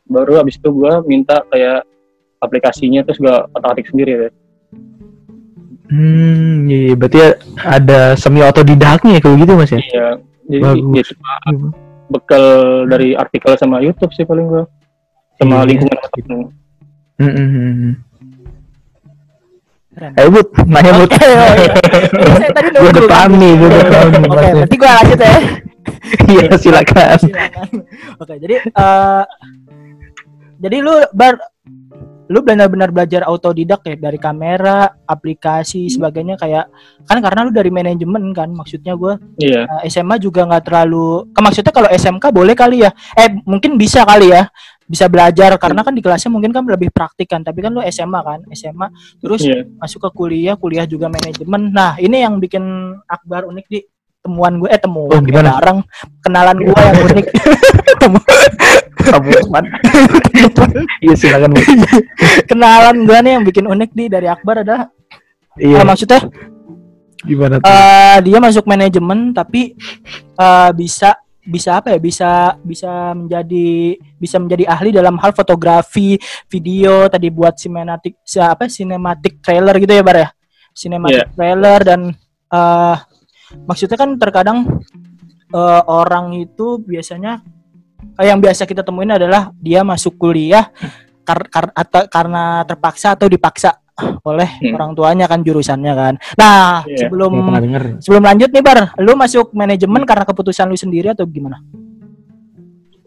[0.08, 1.84] Baru abis itu gue minta kayak
[2.40, 4.32] aplikasinya terus gue otak-atik sendiri deh.
[5.88, 6.94] Hmm, iya, iya.
[6.94, 7.18] berarti
[7.56, 9.80] ada semi otodidaknya ya kalau gitu Mas ya?
[9.80, 10.08] Iya,
[10.44, 10.92] jadi Bagus.
[10.92, 11.32] ya cuma
[12.08, 12.44] bekal
[12.88, 14.64] dari artikel sama YouTube sih paling gua
[15.40, 15.68] sama Iya.
[15.68, 16.40] lingkungan ketemu.
[17.18, 17.92] Hmm, hmm, hmm, hmm.
[17.96, 18.07] Keren.
[20.16, 21.10] Ayo Bud, nanya Bud.
[21.10, 21.70] Oke, oh, iya.
[22.38, 23.68] Saya tadi Gue paham nih, gue.
[23.68, 24.52] Oke, Masnya.
[24.54, 25.36] berarti gua lanjut ya.
[26.28, 27.16] Iya silakan.
[27.18, 27.68] Silakan.
[28.20, 29.22] Oke, jadi eh
[30.58, 31.38] jadi lu bar
[32.28, 36.68] lu benar-benar belajar autodidak ya dari kamera, aplikasi sebagainya kayak
[37.08, 39.64] kan karena lu dari manajemen kan maksudnya gue Iya.
[39.88, 44.28] SMA juga nggak terlalu ke maksudnya kalau SMK boleh kali ya eh mungkin bisa kali
[44.28, 44.44] ya
[44.88, 48.20] bisa belajar karena kan di kelasnya mungkin kan lebih praktik kan tapi kan lu SMA
[48.20, 48.88] kan SMA
[49.20, 49.68] terus Iya.
[49.76, 52.64] masuk ke kuliah kuliah juga manajemen nah ini yang bikin
[53.04, 53.84] Akbar unik di
[54.18, 55.60] temuan gue eh temuan Oh, gimana?
[55.60, 55.78] bareng
[56.20, 57.26] kenalan gue yang unik
[58.00, 58.26] Temu-
[58.98, 59.30] Kamu
[61.00, 61.54] Iya silakan.
[62.44, 64.88] Kenalan gue nih yang bikin unik di dari Akbar adalah
[65.56, 65.80] Iya.
[65.80, 66.20] eh, maksudnya
[67.18, 67.66] Gimana tuh?
[67.66, 69.74] eh, dia masuk manajemen tapi
[70.34, 72.30] eh, bisa bisa apa ya bisa
[72.60, 76.20] bisa menjadi bisa menjadi ahli dalam hal fotografi
[76.52, 80.28] video tadi buat sinematik si- apa sinematik trailer gitu ya bar ya?
[80.76, 82.00] Sinematik trailer dan
[82.52, 82.96] eh
[83.64, 84.58] maksudnya kan terkadang
[85.50, 87.40] eh, orang itu biasanya
[88.20, 90.68] eh, yang biasa kita temuin adalah dia masuk kuliah
[91.24, 93.72] kar- kar- atau karena terpaksa atau dipaksa
[94.22, 94.74] oleh Hmm.
[94.74, 96.14] orang tuanya kan jurusannya kan.
[96.34, 97.84] Nah, Iya, sebelum denger.
[97.98, 101.58] sebelum lanjut nih Bar, lu masuk manajemen karena keputusan lu sendiri atau gimana?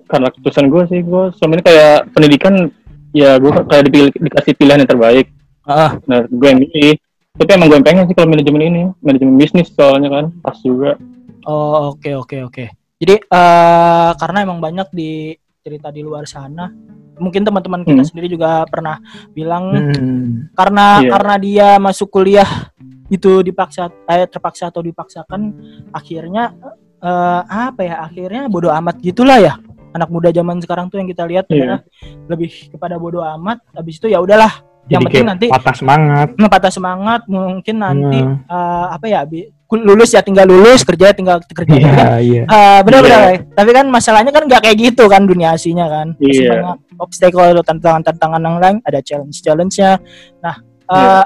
[0.05, 2.53] Karena keputusan gue sih, gue selama ini kayak pendidikan,
[3.11, 5.25] ya gue kayak dipilih, dikasih pilihan yang terbaik.
[5.63, 6.99] Ah, Nah, gue yang milih.
[7.31, 10.99] Tapi emang gue yang pengen sih kalau manajemen ini, manajemen bisnis soalnya kan, pas juga.
[11.41, 12.65] oh oke oke oke.
[12.99, 16.69] Jadi eh karena emang banyak di cerita di luar sana,
[17.17, 18.07] mungkin teman-teman kita Hmm.
[18.07, 18.97] sendiri juga pernah
[19.31, 20.51] bilang Hmm.
[20.53, 21.09] karena Iya.
[21.11, 22.47] karena dia masuk kuliah
[23.07, 25.41] itu dipaksa eh, terpaksa atau dipaksakan
[25.91, 26.55] akhirnya
[27.01, 29.57] eh, apa ya akhirnya bodoh amat gitulah ya
[29.91, 31.55] anak muda zaman sekarang tuh yang kita lihat Iya.
[31.57, 31.79] adalah
[32.29, 36.27] lebih kepada bodoh amat habis itu ya udahlah yang Jadi penting nanti patah semangat.
[36.37, 38.39] patah semangat mungkin nanti Hmm.
[38.45, 42.43] eh, apa ya bi- lulus ya tinggal lulus kerja ya tinggal kerja Iya, iya.
[42.43, 43.27] Eh, benar-benar Iya.
[43.31, 43.37] Ray.
[43.55, 46.51] tapi kan masalahnya kan nggak kayak gitu kan dunia aslinya kan Masih Iya.
[46.51, 49.95] banyak obstacle tantangan-tantangan yang lain ada challenge challenge-nya
[50.39, 50.55] nah
[50.87, 51.23] eh, Iya.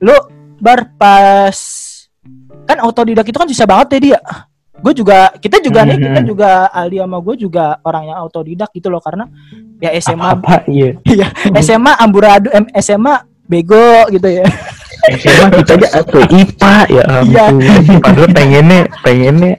[0.00, 0.16] lu
[0.56, 1.58] bar pas
[2.64, 4.20] kan autodidak itu kan susah banget ya dia
[4.76, 6.28] gue juga kita juga nih kita Mhm.
[6.28, 9.24] juga Aldi sama gue juga orang yang autodidak gitu loh karena
[9.78, 10.64] ya SMA Apa?
[10.68, 11.00] Iya.
[11.12, 11.26] Iya,
[11.60, 14.44] SMA amburadul em, SMA bego gitu ya.
[15.14, 17.44] SMA kita aja atau IPA ya Iya.
[17.48, 17.56] ampun.
[18.00, 19.52] Padahal pengennya pengennya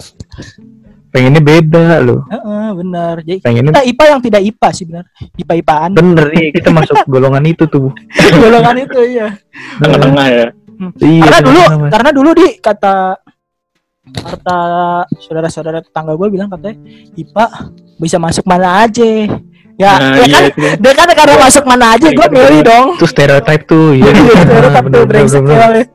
[1.08, 2.22] pengennya beda loh.
[2.28, 3.16] Heeh, benar.
[3.24, 5.06] Jadi Pengennya kita IPA yang tidak IPA sih benar.
[5.34, 5.90] IPA IPAan.
[5.94, 7.90] bener nih kita masuk golongan itu tuh.
[8.38, 9.28] Golongan itu iya.
[9.80, 10.48] Tengah-tengah ya.
[11.02, 11.22] Iya.
[11.26, 11.90] karena dulu teman-teman.
[11.90, 12.96] karena dulu di kata
[14.08, 14.60] kata
[15.20, 16.78] saudara-saudara tetangga gue bilang katanya
[17.14, 17.46] IPA
[17.98, 19.26] bisa masuk mana aja.
[19.78, 22.88] Ya, Nah, ya iya kan dia kan karena masuk mana aja gue Iya, milih dong.
[22.98, 24.10] itu stereotype tuh ya.
[24.10, 25.86] Stereotip tuh, brengsek soalnya.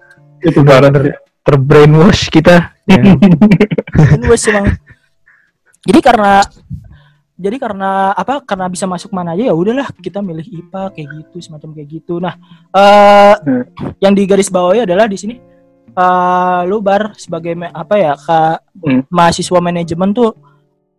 [0.41, 0.93] Itu banget.
[1.43, 2.71] terbrainwash kita.
[4.23, 4.79] Gue emang.
[5.83, 6.39] Jadi karena
[7.35, 8.39] jadi karena apa?
[8.47, 12.23] Karena bisa masuk mana aja ya udahlah kita milih IPA kayak gitu semacam kayak gitu.
[12.23, 12.39] Nah,
[12.71, 13.67] eh Hmm.
[13.99, 15.35] yang di garis bawahi adalah di sini
[15.93, 19.03] eh lu bar sebagai apa ya ka, Hmm.
[19.11, 20.31] mahasiswa manajemen tuh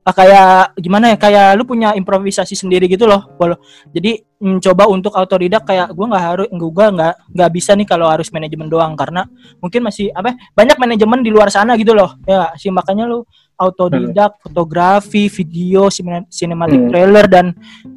[0.03, 3.33] ah, kayak gimana ya kayak lu punya improvisasi sendiri gitu loh.
[3.39, 3.57] Walau,
[3.95, 8.27] jadi mencoba untuk autodidak kayak gua nggak harus gua nggak nggak bisa nih kalau harus
[8.29, 8.93] manajemen doang.
[8.99, 9.23] Karena
[9.63, 12.19] mungkin masih apa ya, banyak manajemen di luar sana gitu loh.
[12.27, 16.89] Ya sih makanya lu autodidak fotografi video sine- cinematic Hmm.
[16.91, 17.45] trailer dan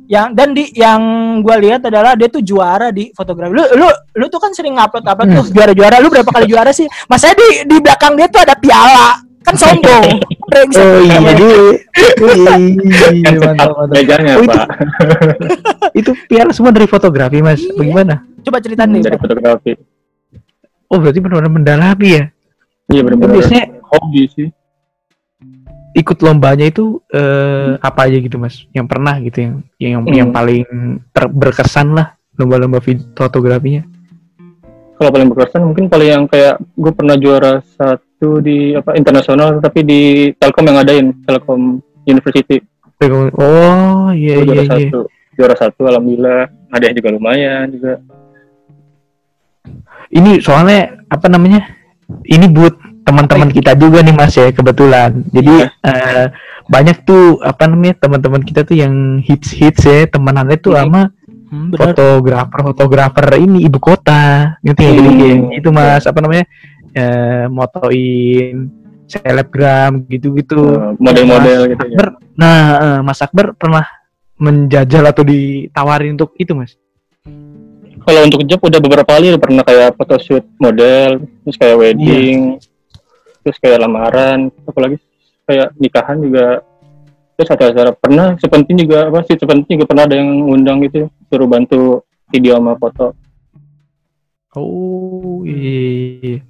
[0.06, 1.00] yang dan di yang
[1.42, 3.50] gua lihat adalah dia tuh juara di fotografi.
[3.50, 6.86] Lu lu lu tuh kan sering ngupload upload tuh juara-juara lu berapa kali juara sih?
[7.10, 10.04] Masanya di di belakang dia tuh ada piala kan sombong
[10.46, 10.78] Brengsek.
[10.78, 11.54] Oh iya dia.
[12.16, 12.54] Iya,
[13.24, 14.66] Kan mantap, belajarnya, Oh, itu- Pak.
[15.98, 17.58] Itu piala semua dari fotografi mas.
[17.58, 17.72] Iya.
[17.72, 18.14] Bagaimana?
[18.40, 19.72] coba ceritain deh Dari fotografi.
[20.86, 22.24] Oh berarti benar-benar mendalami ya.
[22.88, 23.34] Iya benar-benar.
[23.36, 24.48] biasanya hobi sih.
[25.92, 28.68] ikut lombanya itu eh, apa aja gitu mas?
[28.70, 30.12] Yang pernah gitu yang yang Hmm.
[30.14, 30.62] yang paling
[31.08, 33.82] ter- berkesan lah lomba-lomba vid- fotografinya.
[34.96, 39.84] Kalau paling berkesan mungkin paling yang kayak gue pernah juara satu di apa internasional tapi
[39.84, 40.00] di
[40.32, 42.64] Telkom yang ngadain Telkom University.
[43.36, 44.72] Oh iya Gua iya juara iya.
[44.72, 45.00] satu.
[45.36, 46.48] Juara satu alhamdulillah.
[46.72, 48.00] Hadiah juga lumayan juga.
[50.08, 51.60] Ini soalnya apa namanya?
[52.24, 55.12] Ini buat teman-teman kita juga nih mas ya kebetulan.
[55.30, 55.68] Jadi Iya.
[55.84, 56.26] eh,
[56.66, 60.80] banyak tuh apa namanya teman-teman kita tuh yang hits hits ya temenannya tuh Hmm.
[60.88, 61.25] sama Hmm,
[61.70, 61.78] bener.
[61.92, 65.50] fotografer fotografer ini ibu kota gitu ya Hmm.
[65.52, 66.44] itu mas apa namanya
[66.92, 68.70] eh, motoin
[69.06, 71.94] selebgram gitu-gitu Eh, model-model gitu ya.
[71.94, 73.86] Akbar, nah eh, Mas Akbar pernah
[74.36, 76.74] menjajal atau ditawarin untuk itu mas
[78.06, 82.54] Kalau untuk job udah beberapa kali udah pernah kayak photoshoot model, terus kayak wedding,
[83.42, 85.02] terus kayak lamaran, apalagi
[85.42, 86.62] kayak nikahan juga.
[87.34, 91.46] Terus acara-acara pernah sepenting juga apa sih sepenting juga pernah ada yang ngundang gitu suruh
[91.46, 93.12] bantu video sama foto
[94.52, 96.40] Oh, iya.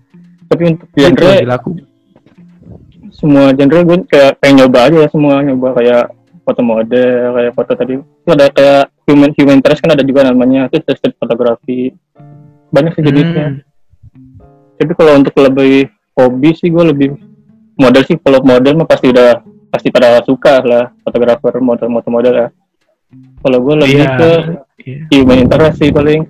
[0.47, 1.71] tapi untuk Itu genre laku.
[3.11, 6.05] semua genre gue kayak pengen nyoba aja ya semua nyoba kayak
[6.41, 10.69] foto model kayak foto tadi itu ada kayak human human interest kan ada juga namanya
[10.69, 11.91] itu street fotografi
[12.69, 13.47] banyak sih jenisnya
[14.07, 14.39] Hmm.
[14.77, 17.09] tapi kalau untuk lebih hobi sih gue lebih
[17.75, 22.35] model sih kalau model mah pasti udah pasti pada suka lah fotografer model moto model
[22.37, 22.49] ya
[23.41, 24.15] kalau gue lebih Iya.
[24.15, 24.31] ke
[24.87, 25.03] Iya.
[25.11, 26.23] human interest sih paling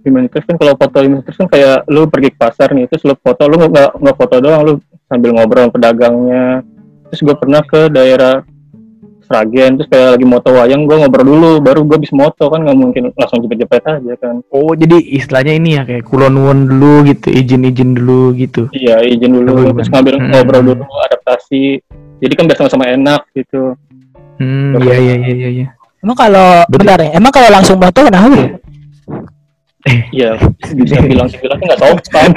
[0.00, 3.04] human interest kan kalau foto human interest kan kayak lu pergi ke pasar nih terus
[3.04, 4.72] lu foto lu nggak nggak foto doang lu
[5.04, 6.44] sambil ngobrol sama pedagangnya
[7.06, 8.40] terus gue pernah ke daerah
[9.20, 12.78] Sragen terus kayak lagi moto wayang gue ngobrol dulu baru gue bisa moto kan nggak
[12.78, 16.32] mungkin langsung jepet-jepet aja kan Oh, jadi istilahnya ini ya kayak kulon
[16.64, 18.72] dulu gitu, izin-izin dulu gitu.
[18.72, 19.76] iya izin Oh, dulu gimana?
[19.76, 20.30] terus ngambil Hmm.
[20.32, 21.76] ngobrol dulu adaptasi
[22.18, 23.76] jadi kan biar sama-sama enak gitu
[24.38, 25.68] Hmm, iya iya iya iya.
[25.98, 26.04] Iya.
[26.06, 28.48] Emang kalau bentar ya, emang kalau langsung moto kenapa ya?
[30.12, 30.36] iya
[30.76, 32.30] bisa bilang sih bilang nggak sopan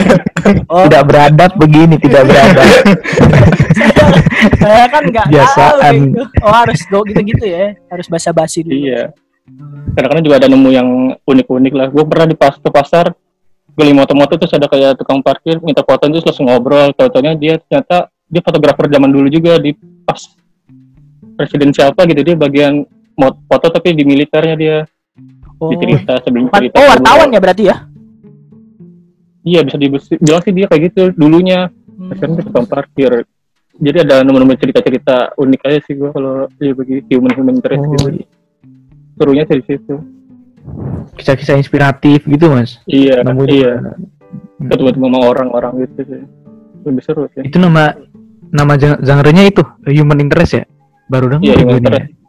[0.72, 2.64] Oh, Tidak beradab begini, tidak beradab.
[4.62, 5.94] saya kan nggak tahu Biasaan.
[6.00, 6.24] gitu.
[6.48, 8.74] Oh harus go gitu-gitu ya, harus basa-basi dulu.
[8.88, 9.12] iya
[9.98, 10.90] kadang-kadang juga ada nemu yang
[11.28, 13.12] unik-unik lah gue pernah di pas ke pasar
[13.76, 18.08] beli moto-moto terus ada kayak tukang parkir minta foto terus langsung ngobrol tau-taunya dia ternyata
[18.32, 19.76] dia fotografer zaman dulu juga di
[20.08, 20.20] pas
[21.36, 22.84] presiden siapa gitu dia bagian
[23.22, 24.78] foto tapi di militernya dia.
[25.62, 27.86] Oh, di cerita sebelum cerita oh wartawan ya berarti ya?
[29.42, 31.70] iya bisa dibilang sih dia kayak gitu dulunya.
[32.14, 33.26] Sekarang dia tukang parkir.
[33.82, 37.90] Jadi ada nomor-nomor cerita-cerita unik aja sih gue kalau ya bagi human human interest Oh,
[37.94, 38.26] gitu.
[39.18, 39.96] serunya sih di situ.
[41.18, 42.78] Kisah-kisah inspiratif gitu, Mas.
[42.86, 43.74] iya Nemu iya.
[44.62, 44.70] Hmm.
[44.70, 46.22] ketemu sama orang-orang gitu sih.
[46.86, 47.42] Lebih seru sih.
[47.42, 47.98] Itu nama
[48.54, 50.64] nama gen- genre-nya itu human interest ya?
[51.10, 51.42] Baru dong.
[51.42, 52.21] Iya, human interest.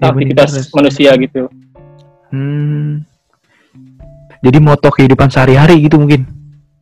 [0.00, 1.48] Aktivitas manusia gitu
[2.28, 3.08] Hmm.
[4.38, 6.28] Jadi moto kehidupan sehari-hari gitu mungkin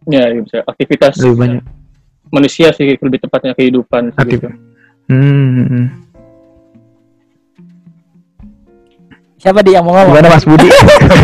[0.05, 1.63] ya iya bisa aktivitas lebih banyak.
[2.29, 4.49] manusia sih lebih tepatnya kehidupan sih, Aktif- gitu.
[5.07, 5.87] Hmm.
[9.37, 10.19] Siapa dia yang mau ngomong?
[10.19, 10.67] Gimana Mas Budi?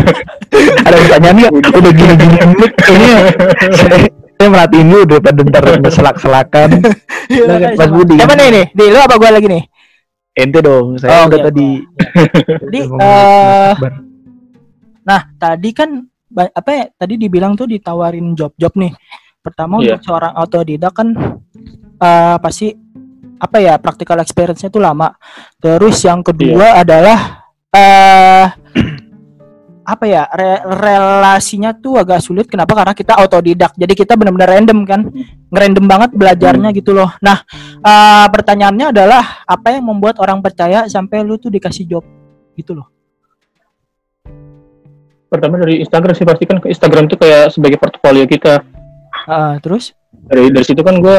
[0.87, 1.53] Ada pertanyaan nggak?
[1.73, 3.13] Udah gini-gini menit kayaknya
[3.73, 6.69] saya, merhatiin dulu daripada ntar selak-selakan.
[7.33, 8.15] Iya, Mas Budi.
[8.21, 8.65] Siapa nih nih?
[8.71, 9.63] Di lu apa gua lagi nih?
[10.33, 11.69] Ente dong, Oh, saya udah oke, tadi.
[12.65, 13.93] Jadi Akbar.
[15.03, 15.91] nah tadi kan
[16.33, 16.85] apa ya?
[16.97, 18.93] Tadi dibilang tuh ditawarin job-job nih.
[19.45, 19.99] Pertama Iya.
[19.99, 21.09] untuk seorang autodidak kan
[21.99, 22.73] eh pasti
[23.37, 25.13] apa ya practical experience-nya tuh lama.
[25.61, 28.47] Terus yang kedua adalah eh
[29.83, 34.87] apa ya re- relasinya tuh agak sulit kenapa karena kita autodidak jadi kita benar-benar random
[34.87, 35.01] kan
[35.53, 37.13] ngerandom banget belajarnya gitu loh.
[37.21, 37.45] Nah
[37.85, 42.05] eh, pertanyaannya adalah apa yang membuat orang percaya sampai lu tuh dikasih job?
[42.57, 42.89] Gitu loh.
[45.29, 48.65] Pertama dari Instagram sih pasti kan ke Instagram tuh kayak sebagai portfolio kita.
[49.29, 49.97] Ah, terus?
[50.13, 51.17] Dari dari situ kan gue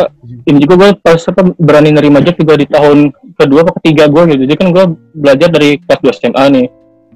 [0.50, 4.24] ini juga gue pas apa berani nerima job juga di tahun kedua atau ketiga gue
[4.34, 4.41] gitu.
[4.50, 4.86] Jadi kan gue
[5.17, 6.67] belajar dari kelas 2 SMA nih.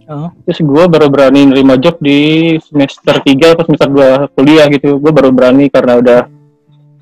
[0.07, 0.31] Oh.
[0.47, 4.97] terus gue baru berani nerima job di semester 3 atau semester 2 kuliah gitu.
[5.03, 6.19] Gue baru berani karena udah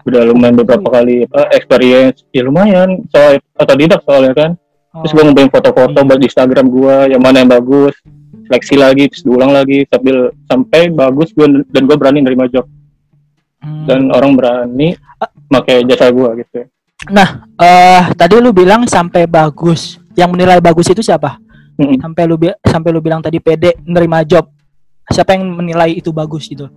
[0.06, 2.22] udah lumayan beberapa kali apa experience.
[2.30, 3.02] Ya lumayan.
[3.10, 4.52] Soal atau tidak soalnya kan.
[4.96, 7.98] Terus gue ngumpulin foto-foto buat di Instagram gue yang mana yang bagus.
[8.46, 12.64] Seleksi lagi terus diulang lagi sambil sampai bagus gue dan gue berani nerima job.
[13.66, 13.90] Hmm.
[13.90, 14.94] dan orang berani
[15.50, 16.70] pakai jasa gue gitu.
[17.10, 19.98] Eh tadi lu bilang sampai bagus.
[20.16, 21.42] Yang menilai bagus itu siapa?
[21.76, 22.00] Mm-mm.
[22.00, 24.48] sampai lu sampai lu bilang tadi pede nerima job.
[25.12, 26.72] Siapa yang menilai itu bagus gitu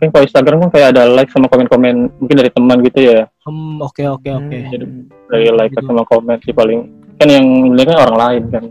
[0.00, 3.78] kan kalau Instagram kan kayak ada like sama komen-komen mungkin dari teman gitu ya Hmm,
[3.78, 4.84] oke oke oke jadi
[5.26, 5.84] dari like Gitu.
[5.84, 8.64] sama komen sih paling kan yang nilai kan orang lain kan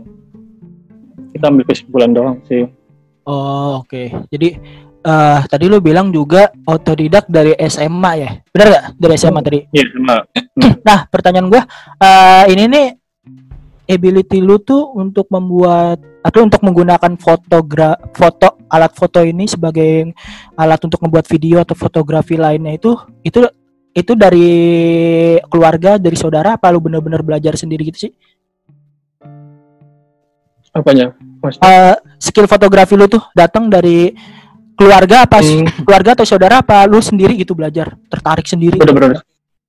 [1.30, 2.66] kita ambil kesimpulan doang sih
[3.20, 4.10] Oh, oke.
[4.26, 4.48] Jadi
[5.00, 8.30] eh tadi lu bilang juga otodidak dari SMA ya?
[8.50, 8.84] Benar nggak?
[8.96, 9.58] Dari SMA tadi.
[9.70, 10.16] iya sama
[10.88, 11.62] Nah, pertanyaan gua
[11.96, 12.86] eh ini nih
[13.90, 20.14] ability lu tuh untuk membuat atau untuk menggunakan fotogra foto alat foto ini sebagai
[20.54, 22.94] alat untuk membuat video atau fotografi lainnya itu
[23.26, 23.42] itu
[23.90, 24.48] itu dari
[25.50, 28.12] keluarga, dari saudara apa lu bener-bener belajar sendiri gitu sih?
[30.70, 31.10] apanya
[31.42, 34.14] mas Eh, skill fotografi lu tuh datang dari
[34.78, 35.66] keluarga apa Hmm.
[35.82, 39.18] keluarga atau saudara apa lu sendiri gitu belajar tertarik sendiri bener-bener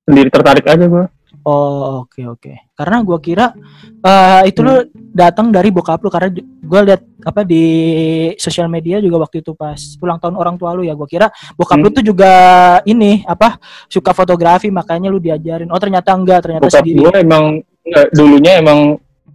[0.05, 1.05] sendiri tertarik aja gue
[1.43, 3.53] oh oke oke karena gua kira
[4.01, 6.29] eh itu lu datang dari bokap lu karena
[6.61, 7.63] gua lihat apa di
[8.37, 11.77] sosial media juga waktu itu pas ulang tahun orang tua lu ya gua kira bokap
[11.77, 11.85] Hmm.
[11.85, 12.31] lu tuh juga
[12.83, 17.43] ini apa suka fotografi makanya lu diajarin oh ternyata enggak ternyata bokap sendiri gue emang
[17.81, 18.79] enggak, dulunya emang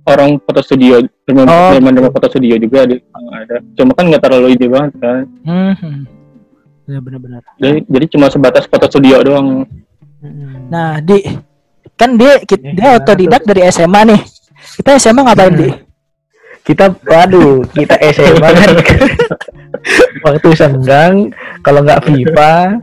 [0.07, 2.11] orang foto studio teman Oh, teman gitu.
[2.15, 2.97] foto studio juga di
[3.35, 6.07] ada cuma kan nggak terlalu ide banget kan Hmm.
[6.87, 7.43] Ya benar-benar.
[7.59, 9.67] jadi, jadi cuma sebatas foto studio doang
[10.67, 11.23] Nah, di
[11.97, 14.21] kan dia ki- Ya, dia gimana otodidak dari SMA nih.
[14.77, 15.71] Kita SMA ngapain di?
[16.61, 18.71] kita waduh kita SMA kan
[20.27, 21.31] waktu senggang
[21.61, 22.83] kalau nggak FIFA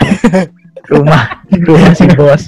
[0.87, 2.47] rumah rumah si bos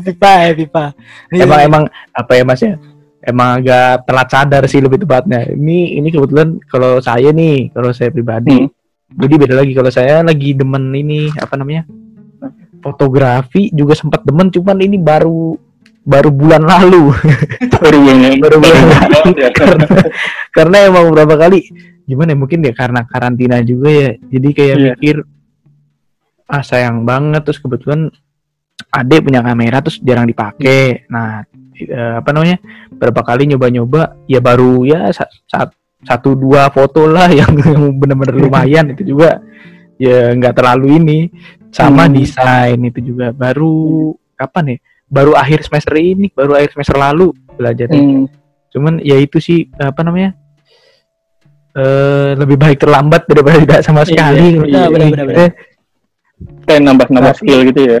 [0.00, 0.84] pipa ya pipa.
[1.28, 2.80] Nih, emang emang apa ya mas ya
[3.20, 8.08] emang agak telat sadar sih lebih tepatnya ini ini kebetulan kalau saya nih kalau saya
[8.08, 8.72] pribadi Hmm.
[9.18, 11.84] jadi beda lagi kalau saya lagi demen ini apa namanya
[12.78, 15.60] fotografi juga sempat demen cuman ini baru
[16.12, 17.12] baru bulan lalu.
[17.70, 19.20] Baru bulan Baru bulan lalu.
[19.36, 19.50] ya.
[19.52, 19.86] karena,
[20.50, 21.68] karena emang beberapa kali
[22.04, 24.10] gimana ya mungkin ya karena karantina juga ya.
[24.18, 24.86] Jadi kayak Iya.
[24.96, 25.16] mikir
[26.46, 27.42] ah sayang banget.
[27.46, 28.10] Terus kebetulan
[28.90, 31.06] adek punya kamera terus jarang dipakai.
[31.06, 31.44] Nah
[31.76, 32.58] eh, apa namanya
[32.90, 38.34] berapa kali nyoba-nyoba ya baru ya sa- sa- satu dua foto lah yang, yang benar-benar
[38.34, 38.96] lumayan.
[38.96, 39.38] Itu juga
[39.96, 41.18] ya nggak terlalu ini.
[41.70, 42.18] Sama Hmm.
[42.18, 43.30] desain itu juga.
[43.30, 44.78] Baru kapan ya
[45.10, 48.24] baru akhir semester ini baru akhir semester lalu belajarnya Hmm.
[48.70, 50.38] cuman ya itu sih apa namanya
[51.72, 55.26] eh lebih baik terlambat daripada tidak sama sekali Iya, iya, benar, benar.
[55.36, 55.50] Eh,
[56.64, 57.98] kayak nambah nambah Tapi- skill gitu ya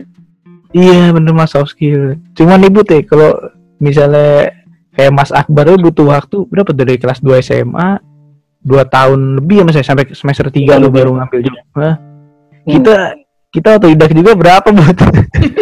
[0.70, 3.34] iya bener mas soft skill cuman ibu teh kalau
[3.76, 4.54] misalnya
[4.90, 8.02] kayak Mas Akbar itu butuh waktu berapa dari kelas 2 SMA
[8.60, 11.60] dua tahun lebih ya mas ya sampai semester 3 Iya, lu baru ngambil juga?
[11.72, 11.96] Hmm.
[12.66, 12.94] kita
[13.50, 14.96] kita otodidak juga berapa buat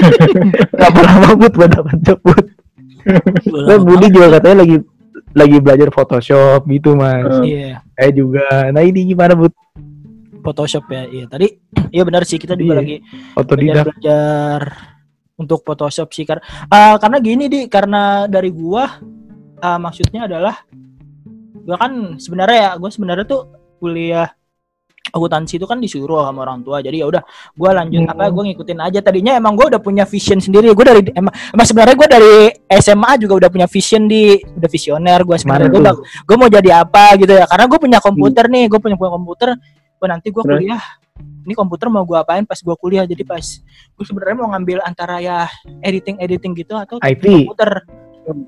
[0.76, 2.44] berapa lama buat buat dapat job buat
[3.48, 4.76] Kan Budi juga katanya lagi
[5.32, 7.24] lagi belajar Photoshop gitu mas.
[7.40, 7.44] Hmm.
[7.44, 8.46] Iya, saya juga.
[8.68, 9.54] Nah ini gimana buat
[10.44, 11.02] Photoshop ya.
[11.08, 11.46] Iya, tadi
[11.94, 12.80] iya benar sih kita juga Iya.
[12.84, 12.96] lagi
[13.32, 13.84] otodidak.
[13.88, 14.60] belajar
[15.38, 19.00] untuk Photoshop sih karena ah, karena gini di karena dari gua
[19.62, 20.56] ah, maksudnya adalah
[21.64, 23.42] gua kan sebenarnya ya gua sebenarnya tuh
[23.78, 24.28] kuliah
[25.10, 26.78] akuntansi itu kan disuruh sama orang tua.
[26.78, 28.12] Jadi ya udah gua lanjut Hmm.
[28.12, 28.98] apa gua ngikutin aja.
[29.00, 30.70] Tadinya emang gua udah punya vision sendiri.
[30.72, 32.32] Gua dari emang, emang sebenarnya gua dari
[32.74, 35.68] SMA juga udah punya vision di udah visioner gua sebenarnya.
[35.70, 35.96] Tuh?
[36.24, 37.44] gua mau jadi apa gitu ya.
[37.44, 39.48] Karena gua punya komputer nih gua punya, punya komputer.
[39.98, 40.58] Gua nanti gua Terus?
[40.62, 40.82] kuliah.
[41.18, 43.02] Ini komputer mau gua apain pas gua kuliah.
[43.02, 43.42] Jadi pas
[43.98, 45.50] gue sebenarnya mau ngambil antara ya
[45.82, 47.24] editing editing gitu atau IT.
[47.24, 47.82] komputer.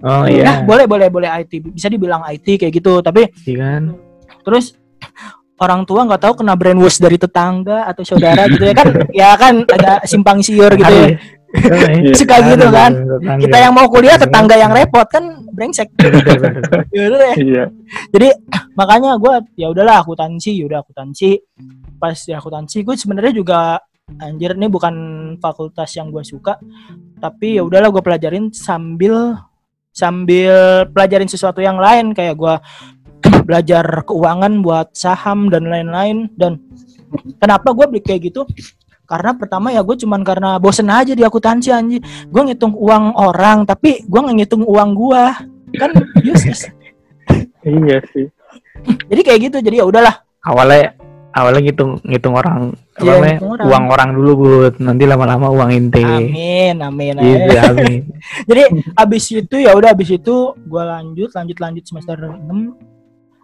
[0.04, 3.82] Oh ya iya boleh boleh boleh IT bisa dibilang IT kayak gitu tapi Iya kan?
[4.44, 4.76] terus
[5.60, 8.88] orang tua nggak tahu kena brainwash dari tetangga atau saudara gitu ya kan?
[9.12, 11.08] Ya kan ada simpang siur gitu ya.
[11.12, 11.18] Iya.
[12.18, 12.92] suka gitu kan?
[13.38, 15.90] Kita yang mau kuliah tetangga yang repot kan brengsek.
[16.94, 17.34] Deh.
[17.36, 17.68] iya.
[18.10, 18.28] Jadi
[18.78, 21.36] makanya gue ya udahlah akuntansi ya udah akuntansi.
[22.00, 23.76] Pas di akuntansi gue sebenarnya juga
[24.18, 24.94] anjir nih bukan
[25.42, 26.56] fakultas yang gue suka.
[27.20, 29.36] Tapi ya udahlah gue pelajarin sambil
[29.90, 32.14] sambil pelajarin sesuatu yang lain.
[32.14, 32.54] Kayak gue
[33.44, 36.60] belajar keuangan buat saham dan lain-lain dan
[37.36, 38.46] kenapa gue beli kayak gitu?
[39.04, 41.98] Karena pertama ya gue cuman karena bosen aja di akuntansi anjir
[42.30, 45.22] gue ngitung uang orang tapi gue nggak ngitung uang gue
[45.74, 45.90] kan
[46.30, 46.70] useless.
[47.66, 48.26] Iya sih.
[49.10, 50.14] Jadi kayak gitu jadi ya udahlah.
[50.46, 50.94] Awalnya
[51.34, 53.66] awalnya ngitung ngitung orang apa Iya, namanya, ngitung orang.
[53.66, 54.74] uang orang dulu bud.
[54.78, 56.02] Nanti lama-lama uang inti.
[56.06, 57.66] Amin amin gitu amin.
[57.66, 58.00] amin.
[58.48, 58.62] Jadi
[58.94, 62.46] abis itu ya udah abis itu gue lanjut lanjut lanjut semester 6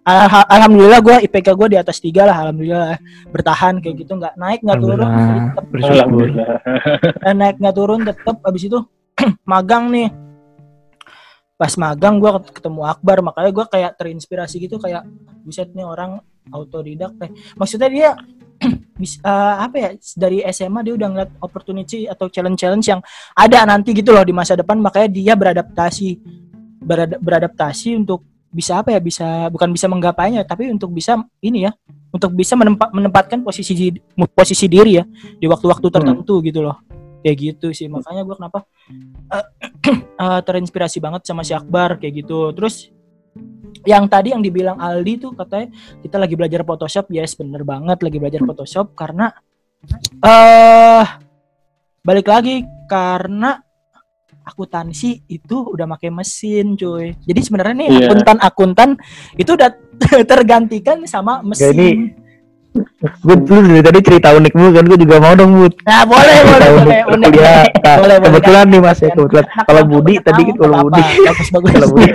[0.07, 2.95] Alha- Alhamdulillah gue IPK gue di atas tiga lah Alhamdulillah.
[3.27, 4.15] Bertahan kayak gitu.
[4.15, 6.49] Nggak naik nggak turun alhamdulillah.
[7.27, 8.37] eh, naik nggak turun tetep.
[8.41, 8.79] Abis itu
[9.51, 10.09] magang nih.
[11.57, 13.19] Pas magang gue ketemu Akbar.
[13.19, 15.03] Makanya gue kayak terinspirasi gitu kayak
[15.43, 17.11] buset nih orang autodidak.
[17.19, 18.09] Teh maksudnya dia
[19.03, 23.03] bis, eh, apa ya dari SMA dia udah ngeliat opportunity atau challenge-challenge yang
[23.35, 24.79] ada nanti gitu loh di masa depan.
[24.79, 26.09] Makanya dia beradaptasi.
[26.79, 31.73] Berada- beradaptasi untuk bisa apa ya bisa bukan bisa menggapainya tapi untuk bisa ini ya
[32.15, 33.93] untuk bisa menempa- menempatkan posisi
[34.33, 35.05] posisi diri ya
[35.37, 36.81] di waktu-waktu tertentu gitu loh.
[37.21, 38.65] Kayak gitu sih makanya gue kenapa
[39.35, 39.47] eh,
[40.25, 42.55] eh, terinspirasi banget sama si Akbar kayak gitu.
[42.55, 42.89] Terus
[43.87, 48.17] yang tadi yang dibilang Aldi tuh katanya kita lagi belajar Photoshop yes bener banget lagi
[48.19, 49.31] belajar Photoshop karena
[50.25, 51.07] eh
[52.03, 53.63] balik lagi karena
[54.47, 57.19] akuntansi itu udah pakai mesin cuy.
[57.21, 57.99] Jadi sebenarnya nih Iya.
[58.07, 58.89] akuntan akuntan
[59.35, 59.71] itu udah
[60.31, 61.75] tergantikan sama mesin.
[61.75, 61.91] ini
[63.01, 66.39] gue dulu dari tadi cerita unik mulu kan gue juga mau dong bud nah boleh
[66.45, 67.03] boleh Cerita boleh unik.
[67.09, 67.29] Unik.
[67.33, 67.57] kuliah.
[67.57, 69.45] Nah, Boleh, boleh, kebetulan nih mas ya Kan kebetulan.
[69.47, 71.03] anak kalau Budi tadi kan kalau Budi.
[71.57, 72.11] Kalau Budi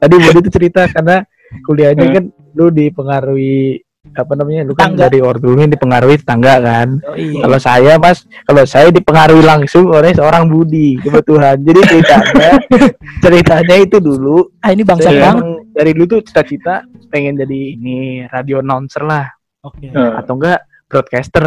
[0.00, 1.16] tadi Budi tuh cerita karena
[1.62, 2.14] kuliahnya Hmm.
[2.14, 3.84] kan lu dipengaruhi
[4.14, 5.06] apa namanya lu kan Tangga.
[5.06, 7.40] dari ortunya dipengaruhi tetangga kan Oh, iya.
[7.40, 12.50] kalau saya mas kalau saya dipengaruhi langsung oleh seorang Budi kebetulan jadi ceritanya
[13.24, 15.08] ceritanya itu dulu Ah ini banget.
[15.10, 15.38] emang
[15.70, 17.96] dari dulu tuh cita-cita pengen jadi ini
[18.26, 19.26] radio announcer lah
[19.62, 19.88] Oke.
[19.88, 21.46] Nah, atau enggak broadcaster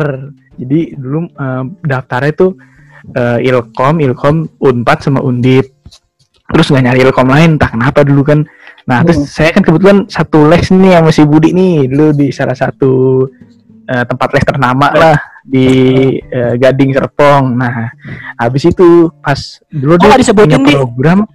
[0.56, 2.52] jadi dulu eh, daftarnya tuh
[3.12, 5.70] eh, ilkom ilkom unpad sama undip
[6.46, 8.40] terus nggak nyari ilkom lain entah kenapa dulu kan
[8.86, 12.54] nah terus saya kan kebetulan satu les nih sama si Budi nih dulu di salah
[12.54, 13.26] satu
[13.84, 15.68] eh, tempat les ternama lah di
[16.22, 17.90] eh, Gading Serpong nah
[18.36, 20.74] habis itu pas dulu dia punya Di?
[20.74, 21.26] program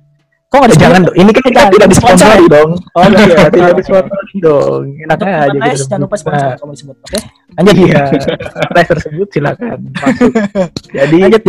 [0.47, 0.83] Kok nggak Eh, disebut?
[0.83, 1.91] jangan dong ini kan kita tidak sponsor
[2.27, 2.51] disponsori ya?
[2.51, 6.97] dong Oh, iya tidak disponsori dong enak aja les, jangan lupa sponsor Nah, kamu disebut.
[7.01, 7.19] Oke.
[7.55, 8.03] lanjut iya
[8.73, 10.33] les tersebut silakan masuk
[10.91, 11.43] jadi Lanjut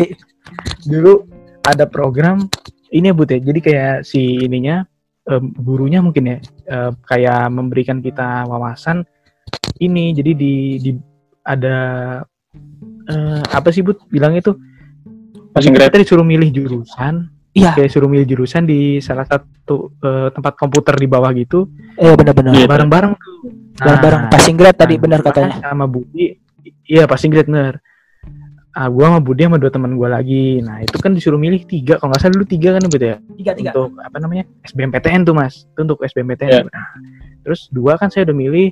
[0.84, 1.14] dulu
[1.62, 2.46] ada program
[2.90, 4.86] ini ya Bud ya jadi kayak si ininya
[5.24, 9.04] em, gurunya mungkin ya eh, kayak memberikan kita wawasan
[9.78, 10.92] ini jadi di, di
[11.44, 11.78] ada
[13.06, 13.82] eh, apa sih
[14.42, 14.58] tuh
[15.52, 15.92] Passing Jadi grade.
[15.92, 17.76] kita disuruh milih jurusan Iya.
[17.76, 21.68] kayak suruh milih jurusan di salah satu eh, tempat komputer di bawah gitu
[21.98, 22.56] Eh benar-benar.
[22.56, 22.64] Iya.
[22.64, 23.36] bareng-bareng tuh
[23.76, 25.56] Bareng-bareng Nah, passing grade tadi Nah, benar gua katanya.
[25.60, 26.32] sama Budi
[26.86, 27.84] iya pasti grade bener
[28.72, 30.64] ah gua sama Budi sama dua teman gua lagi.
[30.64, 32.00] Nah itu kan disuruh milih tiga.
[32.00, 33.18] Kalau nggak salah dulu tiga kan Budi ya?
[33.36, 33.70] Tiga tiga.
[33.76, 35.68] untuk apa namanya SBMPTN tuh mas.
[35.68, 36.62] Itu untuk SBMPTN Iya.
[36.68, 36.88] nah,
[37.44, 38.70] terus dua kan saya udah milih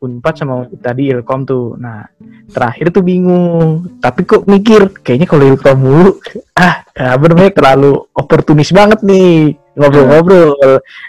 [0.00, 1.76] Unpad sama tadi Ilkom tuh.
[1.76, 2.06] Nah
[2.48, 4.00] terakhir tuh bingung.
[4.00, 6.12] Tapi kok mikir kayaknya kalau Ilkom mulu
[6.64, 9.58] ah apa namanya terlalu oportunis banget nih.
[9.70, 10.56] Ngobrol-ngobrol.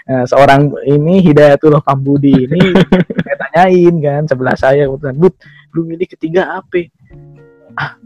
[0.06, 2.60] Nah, seorang ini Hidayatullah Kambudi ini
[3.26, 5.34] saya tanyain kan sebelah saya kebetulan Bud
[5.72, 6.88] lu milih ketiga apa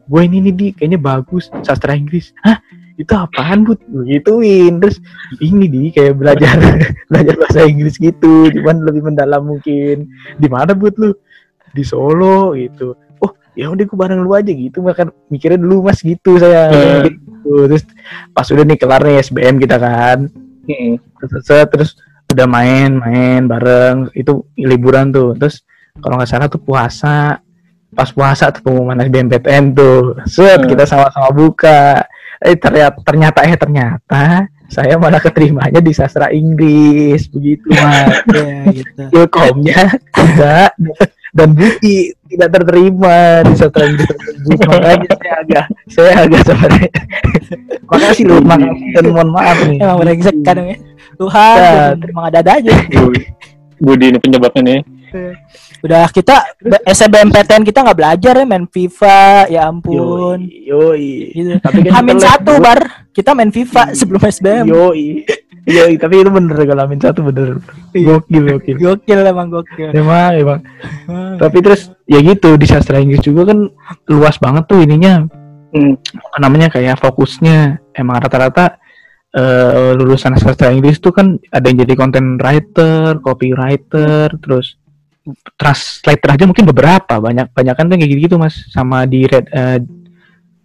[0.07, 2.31] gue ini nih di kayaknya bagus sastra Inggris.
[2.43, 2.59] Hah?
[2.97, 3.77] Itu apaan Bud?
[4.09, 5.03] Gituin terus
[5.45, 6.57] ini di kayak belajar
[7.13, 10.09] belajar bahasa Inggris gitu cuman lebih mendalam mungkin.
[10.41, 11.11] Di mana Bud lu?
[11.77, 12.97] Di Solo gitu.
[13.21, 17.05] Oh ya udah gue bareng lu aja gitu makan mikirnya dulu mas gitu saya Hmm.
[17.05, 17.69] gitu.
[17.71, 17.85] terus
[18.33, 20.19] pas udah nih kelar nih SBM kita kan.
[20.67, 20.99] Mm-mm.
[21.23, 21.91] terus, terus, terus
[22.27, 25.37] udah main main bareng itu liburan tuh.
[25.39, 25.63] Terus
[26.01, 27.39] kalau nggak salah tuh puasa
[27.97, 30.69] pas puasa tuh pengumuman SBMPTN tuh set Hmm.
[30.69, 32.05] kita sama-sama buka
[32.39, 34.23] eh ternyata ternyata eh ternyata
[34.67, 39.03] saya malah keterimanya di sastra Inggris begitu mas Iya gitu.
[39.15, 39.81] ilkomnya
[40.13, 40.71] tidak
[41.33, 46.91] dan Buki tidak terterima di sastra Inggris tersebut makanya saya agak saya agak sebenarnya
[47.91, 50.77] makasih loh makasih dan mohon maaf nih Emang brengsek kadang ya.
[51.17, 51.57] Tuhan,
[51.97, 52.09] Ya.
[52.13, 52.73] emang ada-ada aja.
[53.79, 54.81] Budi ini penyebabnya nih.
[55.87, 60.43] Udah kita SBMPTN kita nggak belajar ya main FIFA, ya ampun.
[60.43, 61.11] Yoi, yoi.
[61.31, 61.63] Gitu.
[61.63, 62.67] Tapi kan Hamin satu dulu.
[62.67, 64.67] bar, kita main FIFA sebelum SBM.
[64.67, 65.23] Yoi.
[65.67, 67.63] Yoi, tapi itu bener kalau Amin satu bener.
[67.95, 68.77] Gokil, gokil.
[68.83, 69.95] Gokil emang gokil.
[69.95, 70.61] Emang, emang.
[71.39, 73.71] Tapi terus ya gitu di sastra Inggris juga kan
[74.11, 75.23] luas banget tuh ininya.
[75.71, 75.99] Hmm.
[76.43, 77.79] Namanya kayak fokusnya.
[77.95, 78.79] Emang rata-rata
[79.35, 84.79] eh, lulusan sastra Inggris tuh kan ada yang jadi content writer, copywriter, terus
[85.55, 89.47] translator aja mungkin beberapa banyak banyak kan tuh kayak gitu, gitu mas sama di red
[89.49, 89.79] eh,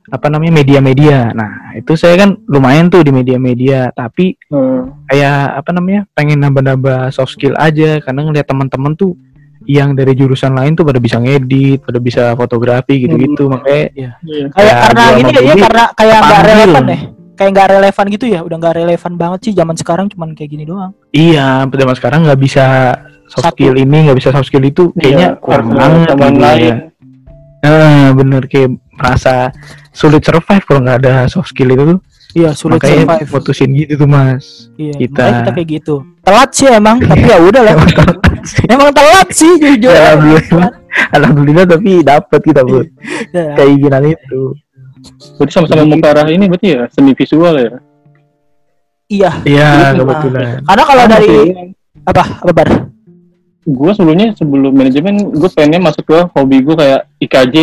[0.08, 5.08] apa namanya media-media nah itu saya kan lumayan tuh di media-media tapi Hmm.
[5.08, 9.16] kayak apa namanya pengen nambah-nambah soft skill aja karena ngeliat teman-teman tuh
[9.64, 14.12] yang dari jurusan lain tuh pada bisa ngedit pada bisa fotografi gitu-gitu makanya Iya.
[14.52, 17.02] Kayak Ya, karena gua ini ya, karena kayak nggak relevan deh.
[17.32, 20.64] Kayak nggak relevan gitu ya, udah nggak relevan banget sih zaman sekarang cuman kayak gini
[20.66, 20.92] doang.
[21.10, 22.66] iya zaman sekarang nggak bisa
[23.32, 23.56] soft Satu.
[23.56, 26.62] skill ini nggak bisa soft skill itu kayaknya Iya, kurang harus banget teman gitu lain.
[26.62, 26.76] ya.
[27.62, 29.34] Nah, bener kayak merasa
[29.92, 32.00] sulit survive kalau nggak ada soft skill itu tuh
[32.32, 33.30] Iya, sulit makanya survive.
[33.30, 35.24] putusin gitu tuh mas Iya, kita.
[35.38, 35.96] kita kayak gitu.
[36.26, 37.76] Telat sih emang, tapi ya udah lah.
[38.74, 39.90] emang telat sih jujur.
[39.90, 40.70] Ya, alhamdulillah
[41.12, 42.88] alhamdulillah tapi dapat kita buat
[43.32, 44.42] Ya, keinginan itu
[45.34, 47.72] Berarti sama-sama mau ke arah ini berarti ya seni visual ya.
[49.08, 49.98] Iya, iya Iya.
[49.98, 51.36] kebetulan karena kalau dari
[52.02, 52.24] apa?
[52.40, 52.70] Apa bar?
[53.62, 57.56] Gue sebelumnya sebelum manajemen gue pengennya masuk ke hobi gue kayak IKJ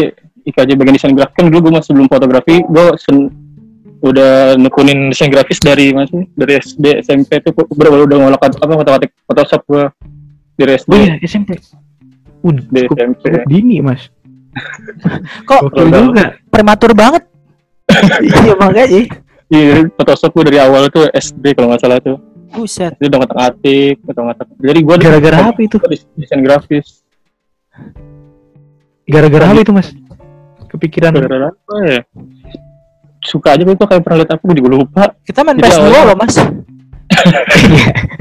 [0.46, 3.34] IKJ bagian desain grafis kan dulu gue masih sebelum fotografi gue sen-
[3.98, 9.10] udah nekunin desain grafis dari masih dari SD SMP tuh baru udah ngolak apa fotografi
[9.26, 9.82] Photoshop gue
[10.54, 11.58] dari SD oh iya SMP
[12.38, 13.22] Udah Di cukup, SMP.
[13.26, 14.02] cukup dini mas.
[15.50, 16.38] Kok juga.
[16.46, 17.26] Prematur banget?
[18.22, 18.86] iya makanya.
[19.50, 22.14] Iya Photoshop gue dari awal tuh SD kalau nggak salah tuh
[22.48, 22.92] Buset.
[22.96, 25.76] jadi udah ngotak atik ngotak ngatik jadi gue gara-gara apa itu?
[26.16, 26.86] desain grafis.
[29.04, 29.88] Gara-gara apa itu mas?
[30.68, 31.12] Kepikiran.
[31.16, 32.00] Gara-gara apa ya?
[33.24, 35.04] Suka aja gue tuh kayak pernah lihat apa gue juga lupa.
[35.22, 36.36] Kita main Jadi PS2 awalnya- loh, Mas.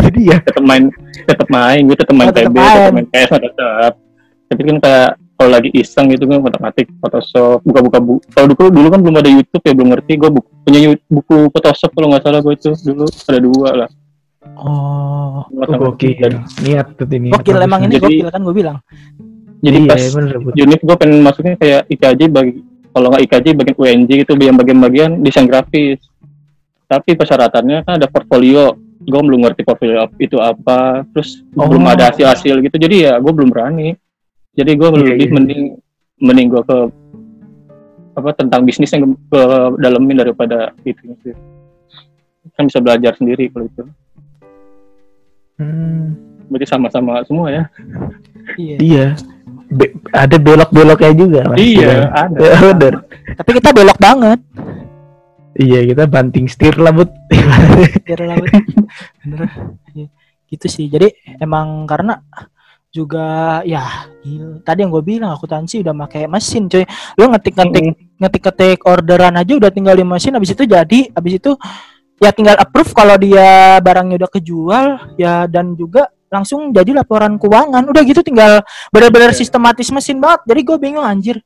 [0.02, 0.38] jadi ya.
[0.42, 0.84] Tetap main
[1.28, 2.72] tetap main gue tetap main Oh, PB main.
[2.72, 3.92] tetap main PS tetap
[4.48, 8.88] tapi kan kayak kalau lagi iseng gitu kan otomatis Photoshop buka-buka bu kalau dulu dulu
[8.90, 10.12] kan belum ada YouTube ya belum ngerti.
[10.16, 12.72] Gue buku, punya buku Photoshop kalau nggak salah gue itu.
[12.74, 13.90] Dulu ada dua lah
[14.56, 15.92] Oh, tahu.
[15.92, 16.16] Gokil.
[16.16, 17.30] jadi, Niat tuh ini.
[17.30, 18.78] gokil emang ini Jadi- gokil kan gue bilang.
[19.58, 20.54] jadi iya, pas bener, bener.
[20.56, 25.12] unit gue pengen masuknya kayak IKJ bagi kalau nggak IKJ bagian UNJ gitu yang bagian-bagian
[25.20, 25.98] desain grafis
[26.86, 31.66] tapi persyaratannya kan ada portfolio gue belum ngerti portfolio itu apa terus Oh.
[31.66, 33.98] belum ada hasil-hasil gitu jadi ya gue belum berani
[34.54, 35.30] jadi gue Iya, lebih iya.
[35.32, 35.62] mending
[36.20, 36.78] mending gue ke
[38.14, 39.42] apa tentang bisnis yang ke
[39.76, 41.34] dalemin daripada itu sih
[42.54, 43.84] kan bisa belajar sendiri kalau itu
[45.58, 46.14] Hmm,
[46.48, 47.64] berarti sama-sama semua ya
[48.56, 48.78] Iya.
[48.80, 49.06] iya.
[49.68, 51.42] Be- ada belok-beloknya juga.
[51.52, 51.60] Mas.
[51.60, 52.94] iya ada Ya, bener.
[53.36, 54.40] Tapi kita belok banget.
[55.54, 57.12] Iya, kita banting setir lah, Bud.
[58.08, 58.64] Biar lah, bener.
[59.20, 59.40] Bener.
[59.92, 60.08] Iya.
[60.48, 60.88] Gitu sih.
[60.88, 62.16] Jadi emang karena
[62.88, 63.84] juga ya
[64.24, 64.64] gila.
[64.64, 66.82] tadi yang gue bilang akuntansi udah pakai mesin cuy
[67.20, 67.84] lu ngetik-ngetik
[68.18, 71.52] ngetik-ngetik orderan aja udah tinggal di mesin habis itu jadi habis itu
[72.18, 74.86] ya tinggal approve kalau dia barangnya udah kejual
[75.18, 77.84] ya dan juga langsung jadi laporan keuangan.
[77.88, 78.62] Udah gitu tinggal
[78.92, 79.40] benar-benar Iya.
[79.40, 80.44] sistematis mesin banget.
[80.48, 81.40] Jadi gue bingung anjir.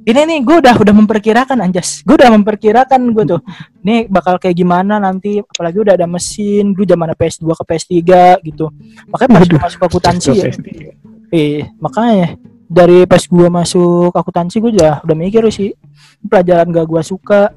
[0.00, 2.00] Ini nih gue udah udah memperkirakan anjas.
[2.02, 3.40] Gue udah memperkirakan gue tuh.
[3.86, 5.44] Nih bakal kayak gimana nanti?
[5.44, 8.00] Apalagi udah ada mesin dulu zaman PS2 ke PS3
[8.48, 8.72] gitu.
[9.12, 9.60] Makanya pas gue Waduh.
[9.60, 10.48] masuk akuntansi ya.
[11.30, 15.76] Eh makanya dari pas gue masuk akuntansi gue udah udah mikir sih.
[16.24, 17.52] Pelajaran gak gue suka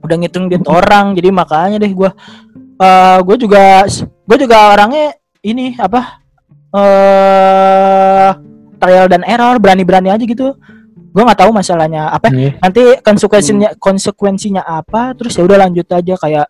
[0.00, 2.10] udah ngitung duit orang jadi makanya deh gue
[2.80, 6.20] eh gue juga gue juga orangnya ini apa
[6.72, 8.30] eh
[8.80, 10.56] trial dan error berani-berani aja gitu.
[11.10, 12.32] Gue nggak tahu masalahnya apa.
[12.32, 12.56] Iya.
[12.62, 16.46] nanti konsekuensinya konsekuensinya apa terus ya udah lanjut aja kayak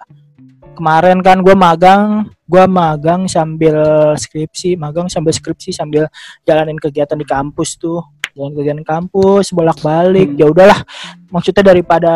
[0.78, 3.76] kemarin kan gue magang gue magang sambil
[4.16, 6.06] skripsi magang sambil skripsi sambil
[6.44, 10.80] jalanin kegiatan di kampus tuh jalan kegiatan kampus bolak balik ya udahlah
[11.28, 12.14] maksudnya daripada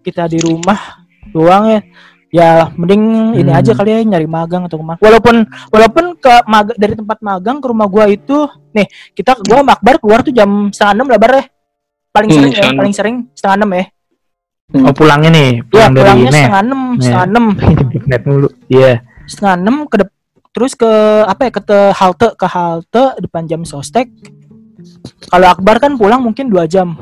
[0.00, 1.80] kita di rumah doang ya
[2.28, 3.02] ya mending
[3.36, 3.58] ini Hmm.
[3.58, 5.36] aja kali ya nyari magang atau ke mana walaupun
[5.68, 10.20] walaupun ke mag- dari tempat magang ke rumah gua itu nih kita gua makbar keluar
[10.20, 11.44] tuh jam setengah enam lah bar ya
[12.10, 13.86] paling Hmm, sering ya paling sering setengah enam ya
[14.74, 16.34] Oh, pulangnya nih, Iya pulang dari pulangnya net.
[16.40, 17.02] setengah enam Net.
[17.04, 17.44] setengah enam
[18.10, 18.48] net mulu.
[18.66, 18.92] Iya.
[19.24, 19.96] setengah enam ke
[20.50, 20.90] terus ke
[21.22, 24.08] apa ya ke te- halte ke halte depan jam sostek
[25.26, 26.94] kalau Akbar kan pulang mungkin dua jam.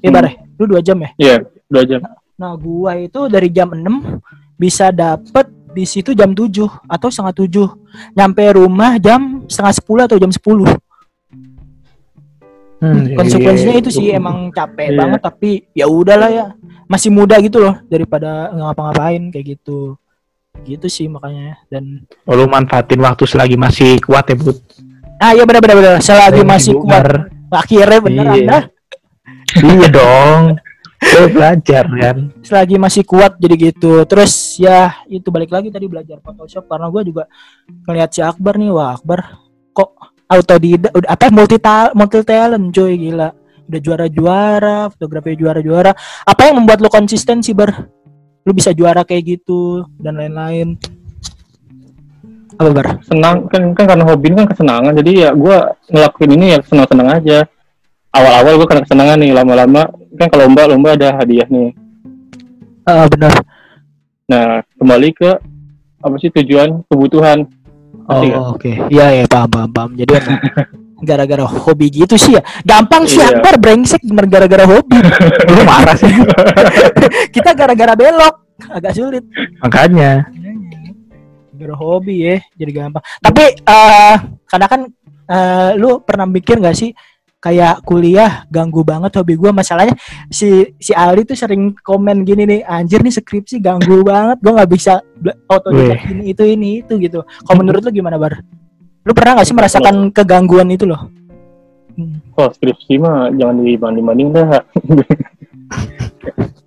[0.00, 0.22] Ya Hmm.
[0.22, 0.32] ya?
[0.56, 1.10] Lu dua jam ya?
[1.16, 1.36] Iya
[1.66, 2.00] dua jam.
[2.36, 4.20] Nah gua itu dari jam 6
[4.54, 7.68] bisa dapet di situ jam 7 atau setengah 7
[8.12, 10.68] nyampe rumah jam setengah 10 atau jam 10
[12.76, 13.80] Hmm, iya, konsekuensinya iya.
[13.80, 14.98] itu sih emang capek Iya.
[15.00, 16.46] banget tapi ya udahlah ya.
[16.86, 19.96] Masih muda gitu loh daripada ngapa-ngapain kayak gitu.
[20.62, 21.56] Gitu sih makanya.
[21.72, 24.60] Dan Oh, lu manfaatin waktu selagi masih kuat ya, Bud.
[25.18, 25.92] Ah iya benar benar benar.
[26.00, 27.30] Selagi masih kuat.
[27.48, 28.34] Akhirnya bener Iya.
[28.36, 28.58] anda.
[29.56, 30.42] Iya dong.
[31.36, 32.16] Belajar kan.
[32.40, 34.02] selagi masih kuat jadi gitu.
[34.08, 37.24] Terus ya itu balik lagi tadi belajar Photoshop karena gue juga
[37.86, 38.72] ngeliat si Akbar nih.
[38.72, 39.20] Wah Akbar
[39.70, 39.92] kok
[40.26, 43.28] autodidak udah apa multi ta- multi talent coy gila.
[43.66, 45.92] Udah juara-juara fotografi juara-juara.
[46.24, 47.70] Apa yang membuat lo konsisten sih bar?
[48.42, 50.78] Lu bisa juara kayak gitu dan lain-lain
[52.56, 52.88] apa bar?
[53.04, 54.92] Senang kan kan karena hobi ini kan kesenangan.
[54.96, 55.56] Jadi ya gue
[55.92, 57.38] ngelakuin ini ya senang senang aja.
[58.16, 59.82] Awal-awal gue karena kesenangan nih lama-lama
[60.16, 61.76] kan kalau lomba lomba ada hadiah nih.
[62.88, 63.44] Ah benar.
[64.26, 65.30] Nah kembali ke
[66.00, 67.44] apa sih tujuan kebutuhan.
[68.08, 68.72] Oh oke.
[68.88, 69.90] Iya ya paham paham paham.
[70.00, 70.16] Jadi
[71.08, 72.42] gara-gara hobi gitu sih ya.
[72.64, 73.36] Gampang sih Iya.
[73.36, 74.96] Akbar brengsek gara-gara hobi.
[75.52, 76.08] Lu marah sih.
[77.36, 78.34] kita gara-gara belok.
[78.72, 79.24] Agak sulit.
[79.60, 80.24] Makanya.
[81.56, 83.02] Gara hobi ya jadi gampang.
[83.24, 84.80] Tapi eh karena kan
[85.26, 86.92] eh, lu pernah mikir gak sih
[87.36, 89.50] kayak kuliah ganggu banget hobi gua?
[89.56, 89.96] Masalahnya
[90.28, 94.70] si si Ali tuh sering komen gini nih anjir nih skripsi ganggu banget gua nggak
[94.70, 95.00] bisa
[95.48, 96.12] otodidak Wih.
[96.12, 97.24] ini itu ini itu gitu.
[97.24, 98.38] Kalau menurut lu gimana bar?
[99.06, 101.06] Lu pernah gak sih merasakan kegangguan itu loh?
[101.96, 102.20] Hmm.
[102.36, 104.60] oh skripsi mah jangan dibanding banding dah.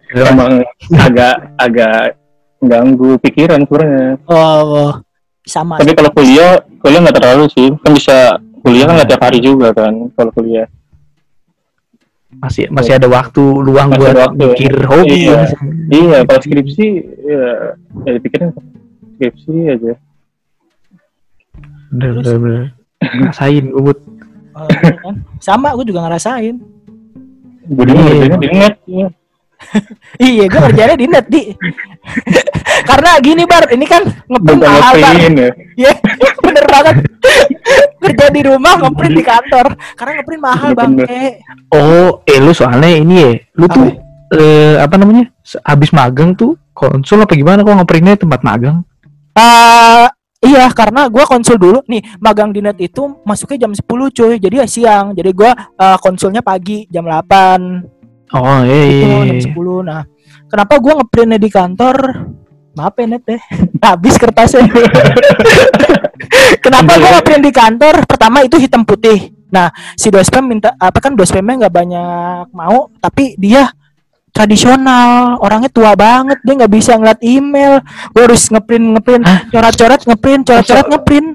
[0.09, 0.65] Emang
[1.05, 2.17] agak agak
[2.59, 4.93] ganggu pikiran sebenarnya oh, oh.
[5.47, 8.17] sama tapi kalau kuliah kuliah nggak terlalu sih kan bisa
[8.61, 10.67] kuliah kan nggak tiap hari juga kan kalau kuliah
[12.39, 14.47] masih masih ada waktu luang Masih buat ada waktu, ya.
[14.53, 15.17] mikir hobi.
[15.17, 15.33] Iya.
[15.33, 15.57] ya.
[15.89, 16.87] iya kalau skripsi
[17.25, 17.45] ya
[18.05, 18.49] ya dipikirin
[19.17, 19.93] skripsi aja
[21.89, 22.25] Bener, Terus?
[22.29, 22.65] bener, bener.
[23.33, 23.97] Rasain, Bud.
[24.53, 25.15] Oh, iya kan?
[25.41, 26.61] sama gue juga ngerasain
[27.69, 29.07] di net ya.
[30.19, 31.43] Iya, gue kerjanya di net di.
[32.89, 35.13] Karena gini bar, ini kan bukan mahal bar.
[35.15, 35.51] ngeprint ya
[35.85, 35.91] Iya,
[36.41, 36.95] bener banget.
[37.99, 43.15] Kerja di rumah ngeprint di kantor karena ngeprint mahal bangke Oh, eh lu soalnya ini
[43.21, 43.87] ya, lu tuh
[44.33, 45.29] eh, apa namanya?
[45.61, 48.81] Habis magang tuh konsul apa gimana kok ngeprintnya tempat magang?
[49.37, 50.07] Eh,
[50.47, 54.55] iya karena gua konsul dulu nih magang di net itu masuknya jam 10 cuy jadi
[54.63, 57.98] ya siang jadi gua eh, konsulnya pagi jam 8
[58.29, 59.17] Oh, iya itu iya.
[59.25, 59.53] jam iya.
[59.57, 60.01] 10 nah
[60.45, 61.97] kenapa gua ngeprintnya di kantor?
[62.77, 63.41] Maaf ya net deh.
[63.85, 64.63] Habis kertasnya.
[66.63, 67.95] Kenapa gua ngeprint di kantor?
[68.05, 69.33] Pertama itu hitam putih.
[69.49, 73.73] Nah si dospem minta apa kan dospemnya nggak banyak mau tapi dia
[74.29, 75.41] tradisional.
[75.41, 77.81] Orangnya tua banget dia nggak bisa ngeliat email.
[78.13, 79.23] Gue harus ngeprint ngeprint.
[79.49, 81.27] Coret-coret ngeprint coret-coret ngeprint.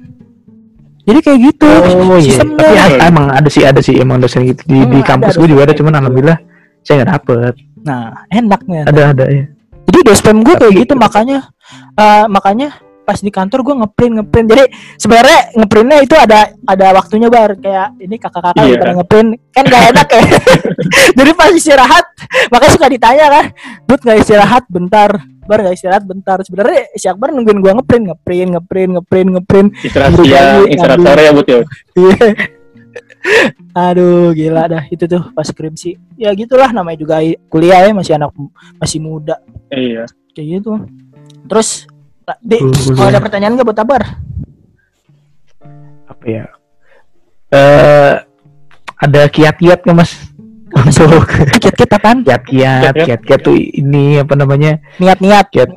[1.04, 2.24] Jadi kayak gitu Oh iya.
[2.24, 2.68] sistemnya.
[2.72, 4.62] Tapi emang ada sih ada sih emang dosen gitu.
[4.64, 6.38] Di, di Hmm, kampus ada gue juga ada cuman alhamdulillah
[6.84, 7.52] saya nggak dapet.
[7.80, 9.44] nah enaknya Ada ada ya.
[9.84, 11.38] Jadi dospem gue kayak Tapi- gitu makanya
[11.94, 12.68] eh, makanya
[13.04, 14.46] pas di kantor gue ngeprint ngeprint.
[14.48, 14.64] Jadi
[14.96, 18.80] sebenarnya ngeprintnya itu ada ada waktunya bar kayak ini kakak-kakak Iya.
[18.80, 20.22] pada ngeprint kan gak enak ya.
[21.20, 22.04] Jadi pas istirahat
[22.48, 23.44] makanya suka ditanya kan,
[23.84, 25.10] Bud nggak istirahat bentar,
[25.44, 26.40] bar nggak istirahat bentar.
[26.40, 29.68] Sebenarnya si Akbar nungguin gue ngeprint ngeprint ngeprint ngeprint ngeprint.
[29.78, 31.58] istirahat siang istirahat sore ya but ya
[31.94, 32.26] Iya.
[33.72, 35.96] Aduh gila dah itu tuh pas skripsi.
[36.20, 37.18] Ya gitulah namanya juga
[37.48, 38.30] kuliah ya masih anak
[38.76, 39.40] masih muda
[39.72, 40.04] iya
[40.36, 40.72] kayak gitu.
[41.48, 41.88] Terus
[42.40, 44.02] di oh, gua- ada pertanyaan nggak buat Abar?
[46.04, 46.44] apa ya?
[47.50, 48.14] Eh
[49.00, 50.12] ada kiat-kiat nggak mas?
[50.74, 51.24] Untuk
[51.62, 52.26] Kiat-kiat apaan?
[52.26, 53.40] kiat-kiat, Kiat-kiat?
[53.40, 54.82] tuh ini apa namanya?
[55.00, 55.46] Niat-niat.
[55.48, 55.70] Kiat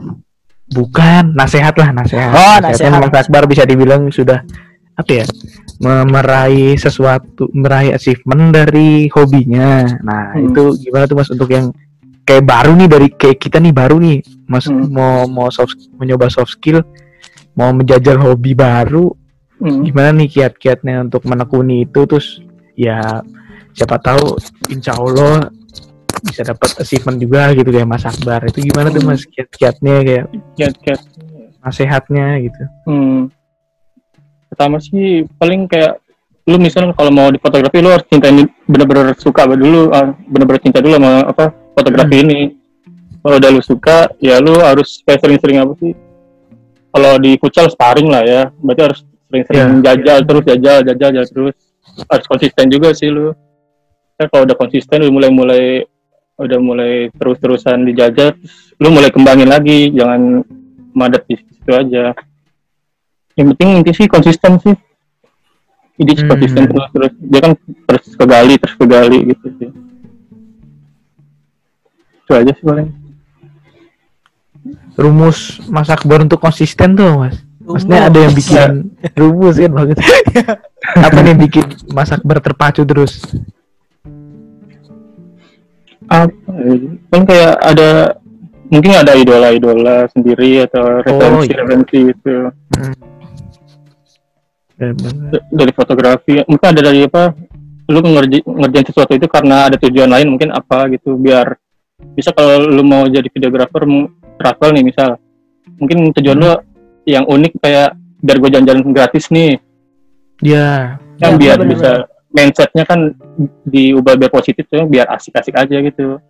[0.67, 2.33] bukan nasehat lah nasehat.
[2.35, 2.99] Oh, nasehat.
[2.99, 4.43] Mas Akbar bisa dibilang sudah
[4.97, 5.25] apa ya?
[5.77, 9.85] Me- meraih sesuatu, meraih achievement dari hobinya.
[10.01, 10.49] Nah, Hmm.
[10.49, 11.69] itu gimana tuh Mas untuk yang
[12.23, 14.89] kayak baru nih dari kayak kita nih baru nih, Mas Hmm.
[14.89, 16.81] mau mau soft mencoba soft skill,
[17.53, 19.13] mau menjajal hobi baru,
[19.57, 19.81] Hmm.
[19.81, 22.41] gimana nih kiat-kiatnya untuk menekuni itu terus
[22.73, 23.21] ya
[23.73, 24.37] siapa tahu
[24.69, 25.49] insya Allah
[26.21, 29.13] bisa dapat achievement juga gitu kayak Mas Akbar itu gimana tuh Hmm.
[29.13, 30.25] Mas kiat-kiatnya kayak
[30.57, 31.01] kiat kiat
[31.61, 33.19] nasehatnya gitu Hmm.
[34.57, 36.01] Pertama sih paling kayak
[36.49, 40.81] lu misalnya kalau mau di fotografi lu harus cintain bener-bener suka dulu ah, bener-bener cinta
[40.81, 42.57] dulu sama apa fotografi ini.
[43.21, 45.93] Kalau udah lu suka ya lu harus kayak sering-sering apa sih?
[46.89, 48.99] Kalau di futsal sparring lah ya, berarti harus
[49.29, 51.55] sering-sering jajal terus jajal jajal jajal terus.
[52.09, 53.37] Harus konsisten juga sih lu.
[54.17, 55.85] Ya, kalau udah konsisten lu mulai-mulai
[56.41, 60.41] udah mulai terus-terusan dijajal, terus lu mulai kembangin lagi, jangan
[60.97, 62.17] madat di situ aja
[63.37, 64.75] yang penting inti sih konsisten sih.
[65.97, 66.29] Jadi Hmm.
[66.29, 67.13] konsisten terus terus.
[67.21, 69.69] Dia kan terus kegali terus kegali gitu sih.
[72.25, 72.89] Itu aja sih paling.
[74.97, 77.37] Rumus Mas Akbar untuk konsisten tuh Mas.
[77.67, 79.99] Maksudnya ada yang bikin rumus kan bagus
[81.07, 83.21] apa nih bikin Mas Akbar terpacu terus?
[86.07, 86.73] Apa ya?
[87.11, 87.89] kan kayak ada
[88.71, 91.57] mungkin ada idola-idola sendiri atau referensi iya.
[91.59, 92.35] referensi gitu.
[92.71, 93.16] Bener-bener.
[94.77, 97.33] D- dari fotografi mungkin ada dari apa
[97.87, 101.55] lu ngerja, ngerjain sesuatu itu karena ada tujuan lain mungkin apa gitu biar
[102.13, 103.87] bisa kalau lu mau jadi videografer
[104.37, 105.17] travel nih misal.
[105.81, 106.51] Mungkin tujuan lu
[107.07, 109.57] yang unik kayak biar gue jalan-jalan gratis nih.
[110.43, 111.73] Ya kan Ya, biar bener-bener.
[111.73, 111.91] bisa
[112.29, 112.99] mindsetnya kan
[113.65, 116.21] diubah biar positif tuh biar asik-asik aja gitu.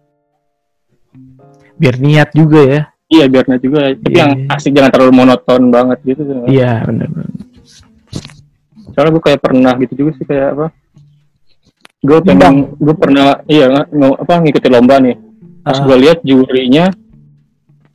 [1.76, 2.82] Biar niat juga ya.
[3.08, 3.92] Iya biarnya juga.
[3.92, 6.22] Tapi Iya, yang asik jangan terlalu monoton banget gitu.
[6.48, 7.47] Iya benar-benar
[8.98, 10.68] soalnya gue kayak pernah gitu juga sih kayak apa
[12.02, 15.16] gue pengen gue pernah iya nggak- apa ngikutin lomba nih.
[15.62, 15.86] Pas Ah.
[15.86, 16.90] gue lihat jurinya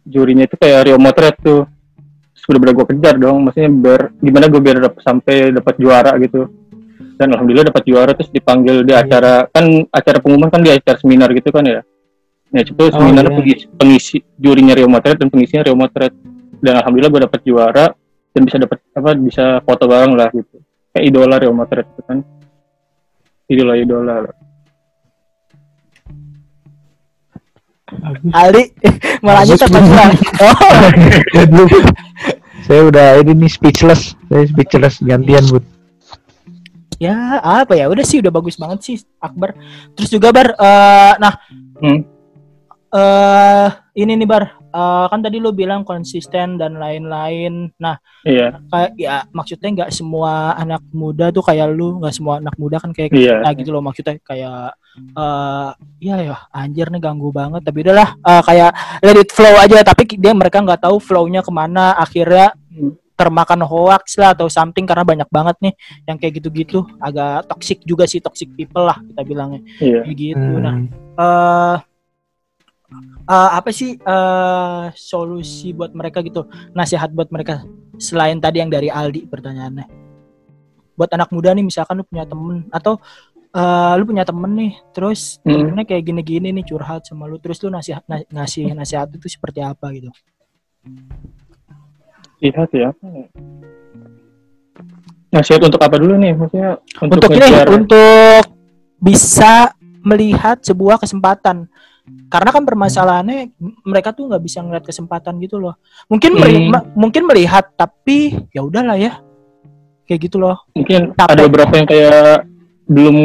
[0.07, 1.67] jurinya itu kayak Rio Motret tuh.
[2.39, 6.47] Sudah bener gue kejar dong maksudnya biar gimana gue biar dapet, sampai dapat juara gitu.
[7.19, 9.03] Dan alhamdulillah dapat juara terus dipanggil di Iya.
[9.07, 11.83] acara kan acara pengumuman kan di acara seminar gitu kan ya.
[12.55, 13.35] Nah itu seminar iya.
[13.35, 16.15] pengisi, pengisi jurinya Rio Motret dan pengisinya Rio Motret.
[16.63, 17.87] Dan alhamdulillah gue dapat juara
[18.35, 22.19] dan bisa dapat apa bisa foto bareng lah gitu kayak idola Rio Motret itu kan
[23.49, 24.15] idola idola
[28.33, 28.73] Ali
[29.25, 29.69] malah Bun.
[29.69, 30.13] bilang,
[30.45, 30.89] Oh,
[31.45, 31.69] Belum.
[32.65, 35.65] saya udah ini nih speechless saya speechless gantian bud
[37.03, 37.91] ya apa ya?
[37.91, 39.59] Udah sih udah bagus banget sih Akbar.
[39.99, 41.35] Terus juga Bar, eh, nah
[41.83, 42.01] hmm.
[42.95, 43.69] eh
[43.99, 47.71] ini nih Bar, eh, kan tadi lu bilang konsisten dan lain-lain.
[47.77, 52.57] Nah, iya kayak ya maksudnya nggak semua anak muda tuh kayak lu, nggak semua anak
[52.57, 55.71] muda kan kayak iya Nah gitu loh maksudnya kayak eh
[56.01, 58.71] iya ya anjir nih ganggu banget tapi udahlah eh, kayak
[59.01, 62.97] let it flow aja tapi dia mereka nggak tahu flownya ke mana akhirnya Hmm.
[63.13, 65.75] termakan hoax lah atau something karena banyak banget nih
[66.09, 70.01] yang kayak gitu-gitu agak toxic juga sih toxic people lah kita bilangnya Iya.
[70.09, 71.92] gitu nah Hmm.
[73.27, 77.65] Eh, apa sih eh solusi buat mereka gitu nasihat buat mereka
[77.97, 79.87] selain tadi yang dari Aldi pertanyaannya
[80.93, 83.01] buat anak muda nih misalkan lu punya temen atau
[83.53, 85.69] eh lu punya temen nih terus Hmm.
[85.73, 89.61] temennya kayak gini-gini nih curhat sama lu terus lu nasihat na- ngasih nasihat itu seperti
[89.65, 90.13] apa gitu
[92.43, 92.91] Lihat ya.
[95.31, 96.35] Nasihat untuk apa dulu nih?
[96.35, 98.43] Maksudnya untuk, untuk ini untuk
[98.99, 99.71] bisa
[100.03, 101.71] melihat sebuah kesempatan
[102.03, 103.55] karena kan permasalahannya
[103.87, 105.79] mereka tuh nggak bisa ngeliat kesempatan gitu loh.
[106.11, 106.75] Mungkin Hmm.
[106.99, 109.23] mungkin melihat tapi ya udahlah ya.
[110.09, 110.59] Kayak gitu loh.
[110.75, 111.31] Mungkin Capek.
[111.31, 112.49] ada beberapa yang kayak
[112.91, 113.17] belum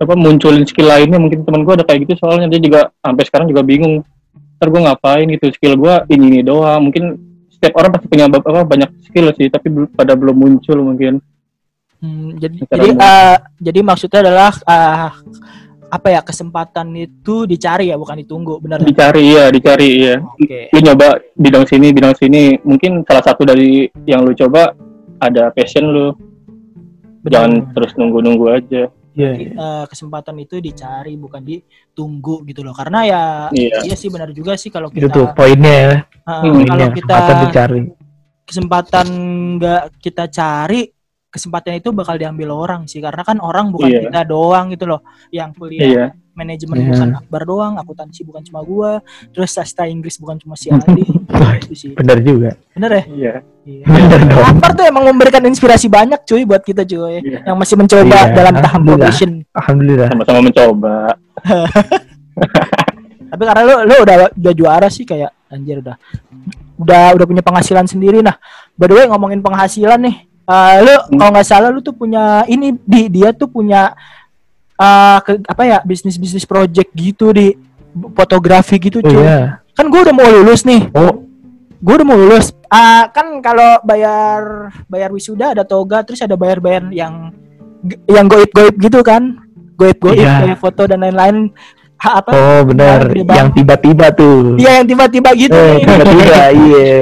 [0.00, 1.20] apa munculin skill lainnya.
[1.20, 2.48] Mungkin teman gue ada kayak gitu soalnya.
[2.48, 4.00] Dia juga sampai sekarang juga bingung.
[4.56, 6.88] Ntar gue ngapain gitu skill gue ini ini doang.
[6.88, 7.04] Mungkin
[7.52, 11.20] setiap orang pasti punya apa banyak skill sih tapi pada belum muncul mungkin.
[11.96, 15.08] Hmm, jadi Secara jadi eh, jadi maksudnya adalah eh,
[15.86, 20.60] apa ya kesempatan itu dicari ya bukan ditunggu benar dicari ya dicari ya oke.
[20.74, 22.58] Lu nyoba bidang sini bidang sini.
[22.60, 24.74] Mungkin salah satu dari yang lu coba
[25.18, 26.06] ada passion lu.
[27.26, 27.72] Jangan Benar.
[27.74, 28.82] terus nunggu-nunggu aja.
[29.16, 29.52] Iya, Jadi, iya.
[29.56, 32.74] eh, kesempatan itu dicari bukan ditunggu gitu loh.
[32.76, 33.82] Karena ya Iya.
[33.82, 35.94] iya sih benar juga sih kalau itu kita tuh poinnya ya.
[36.22, 37.80] Eh, Hmm, kalau kita kesempatan dicari.
[38.44, 39.06] kesempatan
[39.56, 40.80] nggak kita cari
[41.26, 44.00] kesempatan itu bakal diambil orang sih karena kan orang bukan Iya.
[44.08, 46.04] kita doang gitu loh yang kuliah iya.
[46.32, 46.88] manajemen Iya.
[46.88, 51.04] bukan Akbar doang akuntansi bukan cuma gua terus sastra Inggris bukan cuma si Adi.
[51.66, 51.90] Itu sih.
[51.92, 52.54] benar juga.
[52.72, 53.04] Bener ya?
[53.04, 53.32] Iya.
[53.66, 53.84] Iya.
[53.84, 54.44] benar dong.
[54.54, 57.42] Akbar tuh emang memberikan inspirasi banyak cuy buat kita cuy Iya.
[57.44, 59.06] yang masih mencoba Iya, dalam tahap alhamdulillah.
[59.10, 59.30] probation.
[59.52, 60.08] Alhamdulillah.
[60.08, 60.94] Sama-sama mencoba.
[63.26, 65.96] Tapi karena lu lu udah udah juara sih kayak anjir udah.
[66.78, 68.38] Udah udah punya penghasilan sendiri nah.
[68.78, 70.16] By the way ngomongin penghasilan nih
[70.46, 71.18] eh, lu Hmm.
[71.18, 73.10] kalau nggak salah lu tuh punya ini di.
[73.10, 73.92] Dia tuh punya
[74.76, 77.54] eh ke, apa ya bisnis bisnis project gitu di.
[78.12, 79.24] Fotografi gitu oh cuy.
[79.24, 79.64] Iya.
[79.72, 80.92] Kan gue udah mau lulus nih.
[80.92, 81.24] Oh.
[81.80, 82.52] Gue udah mau lulus.
[82.68, 87.32] Ah, kan kalau bayar bayar wisuda ada toga terus ada bayar bayar yang
[88.04, 89.40] yang goib goib gitu kan.
[89.80, 90.44] Goib goib Iya.
[90.44, 91.56] kayak foto dan lain-lain
[91.96, 95.56] apa oh benar yang tiba-tiba tuh Iya yang tiba-tiba gitu.
[95.56, 96.36] eh tiba-tiba
[96.68, 96.94] iya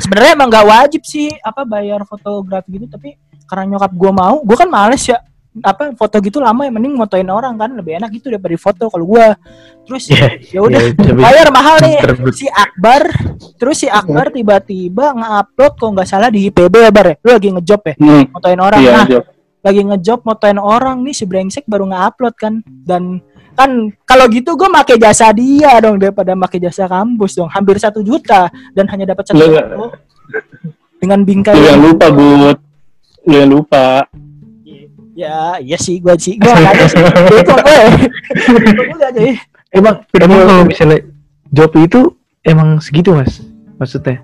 [0.00, 4.56] Sebenarnya emang gak wajib sih apa bayar fotografi gitu, tapi karena nyokap gua mau, gua
[4.56, 5.20] kan males ya
[5.58, 9.04] apa foto gitu lama ya mending motoin orang kan lebih enak gitu daripada foto kalau
[9.04, 9.34] gua.
[9.82, 11.96] Terus Iya, ya udah iya, tapi- bayar mahal nih
[12.30, 13.02] si Akbar.
[13.56, 17.14] Terus si Akbar tiba-tiba nge-upload kok nggak salah di IPB ya Bar ya.
[17.18, 18.78] Lu lagi ngejob ya, hmm, motoin orang.
[18.78, 19.24] iya Nah, Job.
[19.58, 23.18] lagi ngejob motoin orang nih si brengsek baru nge-upload kan dan
[23.58, 27.50] kan kalau gitu gue make jasa dia dong daripada make jasa kampus dong.
[27.50, 29.98] Hampir satu juta dan hanya dapat satu foto
[31.02, 32.58] dengan bingkai lu yang lupa bud.
[33.26, 34.06] Lu yang lupa.
[35.18, 36.38] Ya iya sih gue sih.
[36.38, 37.02] Gue aja sih.
[37.02, 37.52] Itu
[38.78, 39.34] gue itu aja ya.
[39.74, 40.98] emang emang kalau misalnya
[41.50, 42.14] job itu
[42.46, 43.42] emang segitu mas?
[43.82, 44.22] Maksudnya?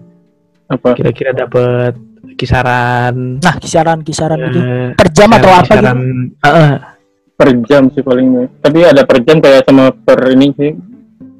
[0.71, 0.95] Apa?
[0.95, 1.99] Kira-kira dapat
[2.39, 4.59] kisaran nah kisaran kisaran itu.
[4.63, 6.07] Eh, per jam atau apa kisaran, gitu?
[6.47, 6.94] Heeh.
[7.35, 10.71] Per jam sih palingnya tapi ada per jam kayak sama per ini sih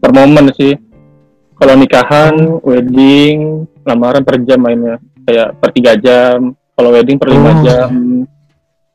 [0.03, 0.75] per momen sih
[1.55, 2.35] kalau nikahan
[2.67, 7.63] wedding lamaran per jam mainnya kayak per tiga jam kalau wedding per lima Oh.
[7.63, 7.91] jam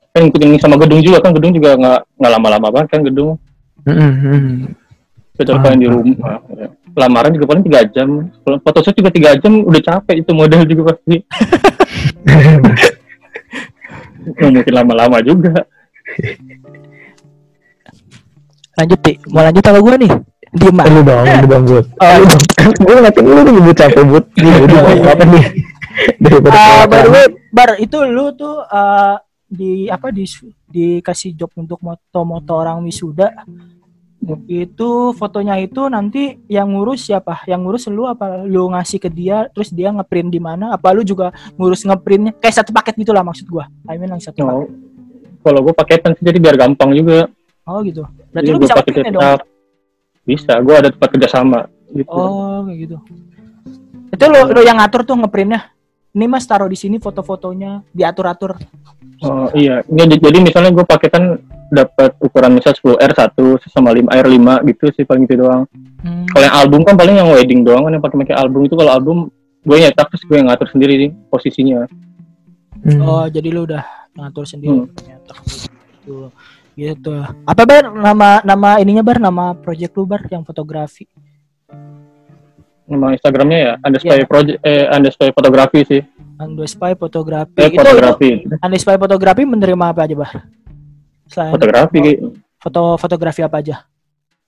[0.10, 3.38] kan ngikutin sama gedung juga kan gedung juga nggak nggak lama-lama banget kan gedung
[3.88, 4.74] mm.
[5.38, 5.94] kecuali Ah, kalau yang di ah.
[5.96, 6.68] rumah ya.
[6.98, 8.10] lamaran juga paling tiga jam
[8.44, 11.16] kalau photoshoot juga tiga jam udah capek itu model juga pasti
[14.30, 15.54] Nggak mungkin lama-lama juga
[18.80, 20.12] lanjut ti mau lanjut kalau gue nih
[20.56, 20.86] diem ah.
[20.88, 22.44] lu dong lu dong bud Oh, lu dong
[22.88, 24.54] gue ngeliatin lu nih bud capek bud nih
[24.96, 25.12] iya.
[25.14, 25.46] apa nih
[26.24, 29.16] daripada Ah, by the way, bar itu lu tuh eh,
[29.50, 30.24] di apa di
[30.70, 33.34] dikasih job untuk moto-moto orang wisuda
[34.46, 37.42] itu fotonya itu nanti yang ngurus siapa?
[37.48, 40.76] Yang ngurus lu apa lu ngasih ke dia terus dia ngeprint di mana?
[40.76, 42.36] Apa lu juga ngurus ngeprintnya?
[42.38, 43.72] Kayak satu paket gitu lah maksud gua.
[43.88, 44.54] I mean yang satu paket.
[44.54, 44.68] Oh,
[45.40, 47.32] kalau gue paketan sih jadi biar gampang juga
[47.70, 48.02] Oh gitu.
[48.30, 49.40] Berarti Jadi lu gua bisa pakai dong.
[50.28, 51.60] Bisa, gue ada tempat kerjasama
[51.94, 52.14] gitu.
[52.14, 52.98] Oh kayak gitu.
[54.14, 55.74] Itu lu, lu yang ngatur tuh ngeprintnya.
[56.14, 58.58] Ini mas taruh di sini foto-fotonya diatur-atur.
[59.20, 61.38] Oh, iya, ini jadi misalnya gue pakai kan
[61.70, 65.70] dapat ukuran misal 10 R 1 sama 5 R 5 gitu sih paling gitu doang.
[66.02, 66.26] Hmm.
[66.34, 68.90] Kalau yang album kan paling yang wedding doang kan yang pakai pakai album itu kalau
[68.90, 69.18] album
[69.62, 71.86] gue nyetak terus gue yang ngatur sendiri sih posisinya.
[72.82, 73.02] Hmm.
[73.06, 73.86] Oh, jadi lu udah
[74.18, 74.90] ngatur sendiri Hmm.
[74.98, 75.34] ternyata.
[75.46, 76.32] Gitu.
[76.80, 77.12] Gitu.
[77.44, 81.04] Apa bar nama nama ininya bar nama project lu bar yang fotografi?
[82.90, 84.26] nama Instagramnya ya underscore Iya.
[84.26, 86.02] project eh underscore fotografi sih
[86.66, 87.54] Spy fotografi.
[87.54, 90.32] eh itu, fotografi itu Spy fotografi menerima apa aja, Bah?
[91.30, 92.14] Selain fotografi Ki.
[92.58, 93.86] foto fotografi apa aja?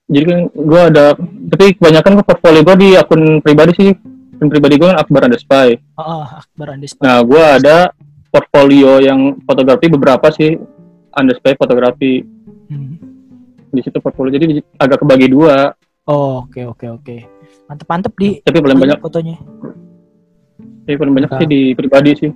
[0.04, 1.14] jadi kan gue ada
[1.48, 3.90] tapi kebanyakan gue portfolio gue di akun pribadi sih
[4.34, 6.98] akun pribadi gue kan Akbar Underspy Oh, oh Akbar Ando Spy.
[6.98, 7.94] nah gue ada
[8.26, 10.58] portfolio yang fotografi beberapa sih
[11.12, 12.24] Underspy fotografi
[12.64, 12.96] Hmm.
[13.68, 17.16] di situ portfolio jadi di- agak kebagi dua Oh, oke oke oke.
[17.64, 19.36] Mantep-mantep di tapi paling banyak fotonya.
[20.82, 22.30] tapi paling banyak sih di pribadi sih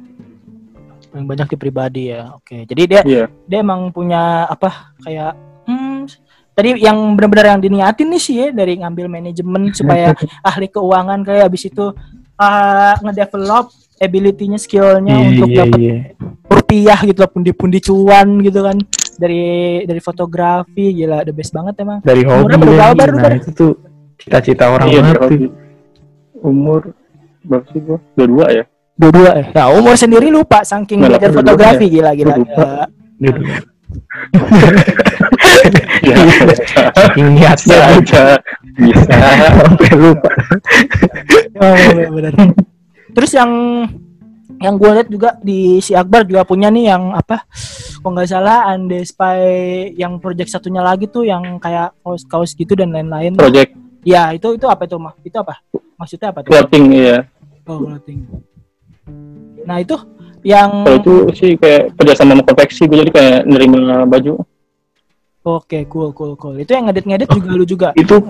[1.08, 2.30] Paling banyak di pribadi ya.
[2.30, 2.62] Oke.
[2.62, 5.32] Jadi dia iya dia emang punya apa kayak
[5.64, 6.06] hmm,
[6.52, 11.48] tadi yang benar-benar yang diniatin nih sih ya dari ngambil manajemen supaya ahli keuangan kayak
[11.48, 11.90] abis itu
[12.36, 13.66] uh, ngedevelop
[13.96, 15.96] ability-nya, skill-nya Iya, untuk iya, dapat iya.
[16.66, 18.74] Rupiah gitu loh, pundi-pundi cuan gitu kan
[19.16, 19.46] dari
[19.86, 22.02] dari fotografi gila the best banget emang.
[22.02, 23.70] Dari hobi Umurnya berapa ya, baru, nah itu tuh
[24.18, 25.54] cita-cita orang iya banget tuh.
[26.42, 26.80] umur
[27.46, 28.64] berapa sih gue dua dua ya
[28.96, 29.46] Dua-dua eh.
[29.52, 32.32] Nah, umur sendiri lupa saking Nggak, belajar fotografi gila gila.
[32.40, 32.88] Lupa.
[33.20, 33.28] gila.
[33.28, 33.40] Gitu.
[36.06, 36.16] Iya,
[36.94, 38.22] Saking niatnya bisa aja
[38.78, 39.16] bisa
[39.58, 40.30] sampai lupa.
[41.56, 41.72] Oh.
[43.16, 43.50] Terus yang
[44.60, 47.44] yang gue lihat juga di si Akbar juga punya nih yang apa?
[48.00, 49.40] Kalau nggak salah Ande Spy
[49.98, 53.36] yang project satunya lagi tuh yang kayak kaos-kaos gitu dan lain-lain.
[53.36, 53.76] project
[54.06, 55.14] Ya itu itu apa itu mah?
[55.26, 55.58] Itu apa?
[55.98, 56.50] Maksudnya apa tuh?
[56.54, 57.26] clothing iya
[57.66, 58.22] Oh, clothing.
[59.66, 59.98] Nah itu
[60.46, 64.38] yang kalau itu sih kayak kerjasama sama konveksi gue jadi kayak nerima baju
[65.46, 66.54] oke cool cool cool.
[66.58, 67.88] Itu yang ngedit-ngedit juga lu juga.
[67.94, 68.22] Itu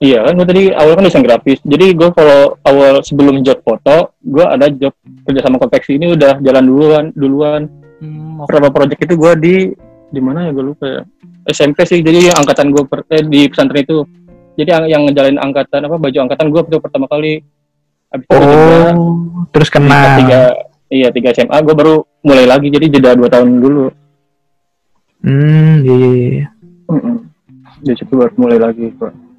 [0.00, 1.60] Iya kan gue tadi awal kan desain grafis.
[1.60, 4.96] Jadi gue kalau awal sebelum job foto, gue ada job
[5.28, 7.62] kerja sama konveksi ini udah jalan duluan duluan.
[8.00, 8.48] Hmm, oke.
[8.48, 9.56] Beberapa project itu gue di
[10.08, 11.02] di mana ya gue lupa ya.
[11.52, 12.00] SMP sih.
[12.00, 12.80] Jadi yang angkatan gue
[13.12, 14.00] eh, di pesantren itu.
[14.56, 17.44] Jadi yang, yang ngejalanin angkatan apa baju angkatan gue itu pertama kali.
[18.10, 18.90] Abis oh
[19.52, 20.40] terus tiga, kena tiga
[20.90, 23.86] iya tiga SMA gue baru mulai lagi jadi jeda dua tahun dulu.
[25.20, 26.46] hmm iya, iya, iya.
[26.88, 27.16] Mm-mm.
[27.84, 29.29] Dari situ baru mulai lagi gue.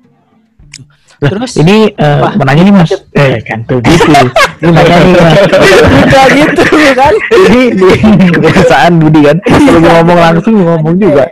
[1.22, 1.54] Terus?
[1.62, 2.34] ini eh, Apa?
[2.34, 2.90] mau nanya nih mas?
[3.14, 4.10] Eh kan tuh gitu.
[4.66, 5.38] Ini nanya nih mas.
[6.10, 6.62] Udah gitu
[6.98, 7.14] kan?
[7.30, 7.90] ini di
[8.34, 9.38] kebiasaan Budi kan?
[9.46, 11.30] Kalau mau ngomong langsung ngomong juga.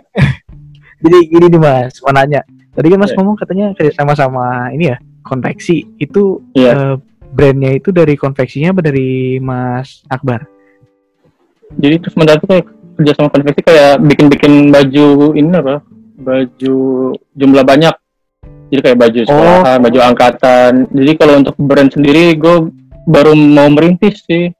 [1.01, 2.45] Jadi gini nih mas mau nanya.
[2.69, 3.17] Tadi kan mas Ya.
[3.17, 5.89] ngomong katanya kerja sama sama ini ya konveksi.
[5.97, 6.69] Itu Iya.
[6.69, 6.95] eh,
[7.33, 10.45] brandnya itu dari konveksinya apa dari mas Akbar?
[11.81, 15.81] Jadi terus itu kayak kerja sama konveksi kayak bikin-bikin baju ini apa?
[16.13, 16.77] Baju
[17.33, 17.95] jumlah banyak
[18.69, 19.83] jadi kayak baju sekolahan Oh.
[19.83, 20.71] baju angkatan.
[20.93, 22.55] Jadi kalau untuk brand sendiri gue
[23.09, 24.53] baru mau merintis sih.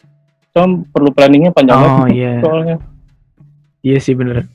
[0.50, 2.34] Cuma perlu planningnya panjang oh banget iya.
[2.42, 2.76] soalnya.
[3.86, 4.50] Iya sih bener.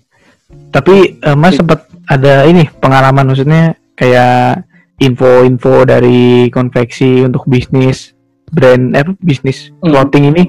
[0.75, 4.67] Tapi eh, mas sempat ada ini pengalaman maksudnya kayak
[4.99, 8.13] info-info dari konveksi untuk bisnis
[8.51, 9.91] brand eh bisnis Hmm.
[9.95, 10.45] clothing ini?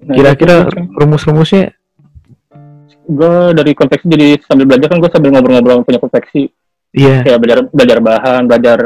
[0.00, 0.66] Nah, kira-kira
[0.98, 1.74] rumus-rumusnya?
[3.10, 6.50] Gue dari konveksi jadi sambil belajar kan gue sambil ngobrol-ngobrol punya konveksi
[6.92, 8.78] iya kayak belajar belajar bahan belajar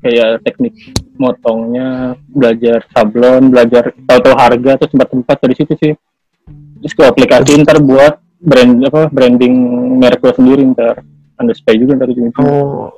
[0.00, 0.74] kayak teknik
[1.16, 1.88] motongnya
[2.26, 5.92] belajar sablon belajar tahu-tahu harga terus tempat-tempat dari situ sih
[6.80, 9.52] terus gue aplikasi ntar buat brand apa branding
[10.00, 11.04] merek gue sendiri ntar
[11.36, 12.88] underspay juga ntar ujung Oh,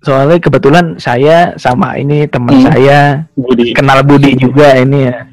[0.00, 2.66] soalnya kebetulan saya sama ini teman Hmm.
[2.70, 2.98] saya
[3.34, 5.26] Budi kenal Budi juga ini ya.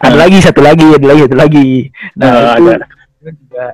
[0.00, 0.22] Ada Hmm.
[0.22, 1.68] lagi satu lagi, ada lagi satu lagi.
[2.16, 2.86] Nah, Nah, itu ada.
[3.20, 3.64] juga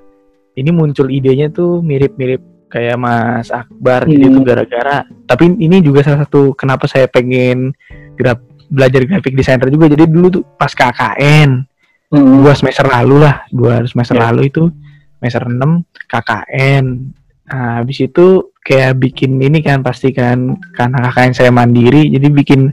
[0.54, 4.10] ini muncul idenya tuh mirip-mirip kayak Mas Akbar Hmm.
[4.10, 4.96] jadi itu gara-gara.
[5.24, 7.72] Tapi ini juga salah satu kenapa saya pengen
[8.14, 9.86] graf belajar graphic designer juga.
[9.86, 11.62] Jadi dulu tuh pas KKN
[12.06, 12.38] Hmm.
[12.38, 14.30] dua semester lalu lah dua semester Ya.
[14.30, 14.70] lalu itu
[15.18, 16.84] semester 6 KKN
[17.42, 18.26] nah, habis itu
[18.62, 22.70] kayak bikin ini kan pasti kan karena KKN saya mandiri jadi bikin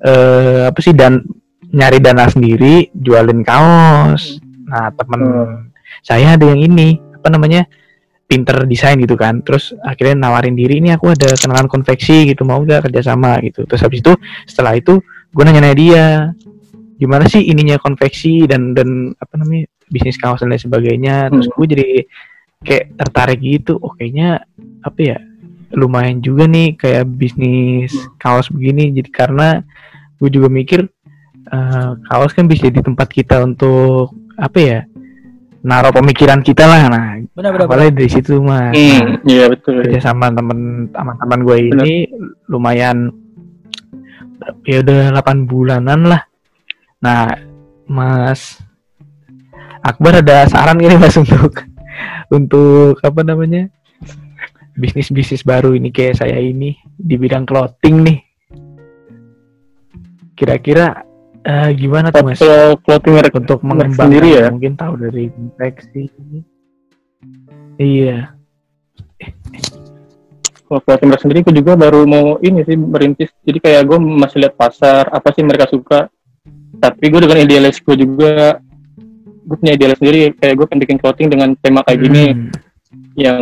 [0.00, 1.24] eh apa sih dan
[1.66, 5.68] nyari dana sendiri jualin kaos nah temen Hmm.
[6.00, 7.68] saya ada yang ini apa namanya
[8.34, 9.46] pinter desain gitu kan.
[9.46, 13.38] Terus akhirnya nawarin diri ini aku ada kenalan konveksi gitu mau gak kerjasama?
[13.46, 13.62] gitu.
[13.62, 14.12] Terus habis itu
[14.50, 14.98] setelah itu
[15.30, 16.04] gue nanya dia
[16.98, 21.30] gimana sih ininya konveksi dan dan apa namanya bisnis kaos dan lain sebagainya?
[21.30, 21.54] Terus Hmm.
[21.62, 21.88] gue jadi
[22.66, 24.42] kayak tertarik gitu oh kayaknya
[24.82, 25.18] apa ya
[25.74, 28.90] lumayan juga nih kayak bisnis kaos begini.
[28.90, 29.62] Jadi karena
[30.18, 30.90] gue juga mikir
[31.44, 34.80] eh, kaos kan bisa jadi tempat kita untuk apa ya
[35.64, 37.16] naruh pemikiran kita lah nah.
[37.32, 37.50] Benar benar.
[37.56, 37.64] benar.
[37.64, 38.76] apalagi dari situ mas.
[38.76, 41.92] Hmm, iya betul kerja sama temen teman-teman gue ini
[42.52, 43.08] lumayan
[44.68, 46.22] ya udah 8 bulanan lah.
[47.00, 47.32] Nah
[47.88, 48.60] mas
[49.80, 51.64] Akbar ada saran gini mas untuk
[52.28, 53.68] untuk apa namanya
[54.76, 58.18] bisnis bisnis baru ini kayak saya ini di bidang clothing nih?
[60.36, 61.13] Kira-kira
[61.44, 64.46] eh, gimana tuh mas Kalau clothing merek untuk mengembangkan sendiri ya?
[64.48, 66.02] mungkin tahu dari infeksi
[67.76, 68.32] iya
[70.64, 73.30] kalau clothing merek sendiri gue juga baru mau ini sih merintis.
[73.40, 76.08] Jadi kayak gue masih lihat pasar apa sih mereka suka.
[76.74, 78.58] Tapi gue dengan idealis gue juga
[79.44, 82.48] gue punya idealis sendiri kayak gue pengen bikin clothing dengan tema kayak gini Hmm.
[83.14, 83.40] yang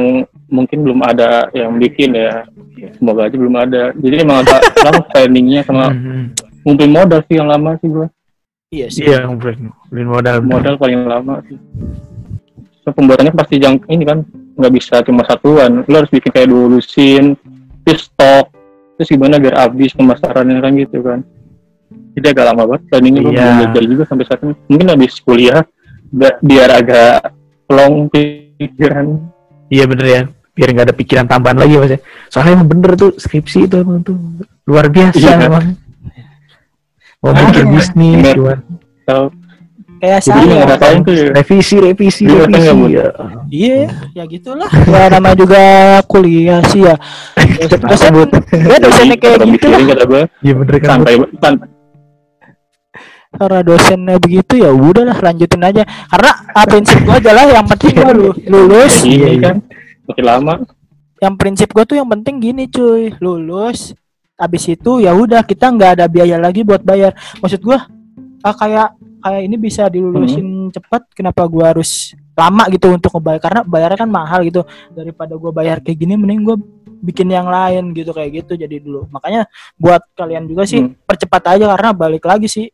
[0.48, 2.42] mungkin belum ada yang bikin ya
[2.92, 6.34] semoga aja belum ada jadi emang agak lama planningnya sama Hmm.
[6.62, 8.06] Ngumpulin modal sih yang lama sih gue
[8.70, 9.04] Iya sih.
[9.04, 11.58] iya ngumpulin ngumpulin modal modal paling lama sih
[12.80, 16.76] so, pembuatannya pasti jang ini kan nggak bisa cuma satuan lo harus bikin kayak dulu
[16.76, 17.36] lusin
[17.82, 18.48] terus stok
[18.94, 21.20] terus gimana biar habis pemasarannya kan gitu kan
[22.12, 23.40] jadi agak lama banget planningnya gue Iya.
[23.40, 25.60] belum belajar juga sampai saat ini mungkin habis kuliah
[26.06, 27.32] bi- biar agak
[27.68, 29.06] long pikiran
[29.66, 32.00] Iya bener ya, biar nggak ada pikiran tambahan lagi mas ya.
[32.28, 34.20] Soalnya emang bener tuh skripsi itu emang tuh
[34.68, 35.48] luar biasa Iya.
[35.48, 35.80] emang.
[37.22, 37.70] Mau Ah, bikin iya.
[37.70, 38.26] bisnis,
[39.02, 39.26] Tahu.
[40.02, 40.58] Kayak nggak saya.
[40.66, 42.66] ngerasain tuh ya revisi, revisi, Iya, revisi.
[42.66, 43.06] kan nggak, ya.
[43.46, 43.78] Iya,
[44.18, 44.66] ya gitulah.
[44.90, 45.62] Ya nama juga
[46.04, 46.98] kuliah sih ya.
[47.86, 48.10] Dosen,
[48.50, 49.78] ya dosennya kayak gitu lah.
[50.02, 50.88] gue Iya bener kan.
[50.98, 51.68] santai santai
[53.32, 55.82] Karena dosennya begitu ya udahlah lanjutin aja.
[55.86, 59.06] Karena ah, prinsip gua adalah yang penting gua lu- lulus.
[59.06, 59.40] Iya, iya.
[59.40, 59.56] kan
[60.04, 60.54] makin lama
[61.16, 63.94] Yang prinsip gua tuh yang penting gini cuy, lulus.
[64.42, 67.14] Habis itu ya udah kita nggak ada biaya lagi buat bayar.
[67.38, 67.86] Maksud gua
[68.42, 68.88] ah, kayak
[69.22, 74.10] kayak ini bisa dilulusin cepat kenapa gua harus lama gitu untuk ngebayar karena bayarnya kan
[74.10, 76.56] mahal gitu daripada gua bayar kayak gini mending gua
[77.02, 80.94] bikin yang lain gitu kayak gitu jadi dulu makanya buat kalian juga sih Hmm.
[81.02, 82.66] percepat aja karena balik lagi sih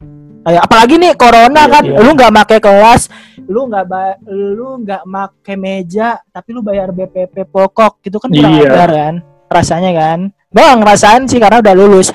[0.45, 1.97] kayak apalagi nih corona Iya, kan iya.
[2.01, 3.03] lu nggak make kelas
[3.45, 3.85] lu nggak
[4.29, 8.69] lu nggak make meja tapi lu bayar BPP pokok gitu kan kurang Iya.
[8.69, 9.15] ajar kan
[9.49, 10.19] rasanya kan
[10.49, 12.09] gua nggak ngerasain sih karena udah lulus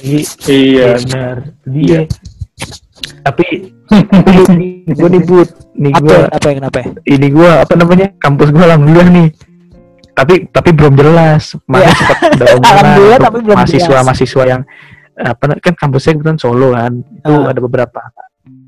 [0.00, 1.36] Iya, iya bener.
[1.64, 2.00] Iya.
[2.04, 2.12] Dia.
[3.24, 3.46] Tapi
[4.98, 8.64] gue nih but, nih apa gue apa yang kenapa ini gue apa namanya kampus gue
[8.64, 9.28] alhamdulillah nih.
[10.12, 11.56] Tapi tapi belum jelas.
[11.64, 11.92] Mana Iya.
[11.96, 14.04] sempat ada omongan Alhamdulillah, tapi belum mahasiswa jelas.
[14.04, 14.62] mahasiswa yang
[15.14, 16.92] apa kan kampusnya kebetulan Solo kan.
[17.00, 17.50] Itu Ah.
[17.50, 18.00] ada beberapa.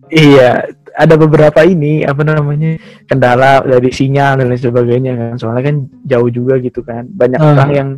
[0.07, 0.51] Iya,
[0.97, 5.34] ada beberapa ini apa namanya kendala dari sinyal dan lain sebagainya kan.
[5.36, 5.76] Soalnya kan
[6.09, 7.05] jauh juga gitu kan.
[7.05, 7.53] Banyak Ah.
[7.53, 7.88] orang yang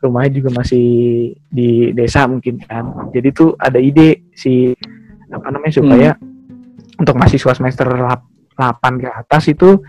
[0.00, 0.86] rumahnya juga masih
[1.52, 3.12] di desa mungkin kan.
[3.12, 4.72] Jadi tuh ada ide si
[5.28, 6.10] apa namanya supaya
[6.96, 9.84] untuk mahasiswa semester lap- 8 ke atas itu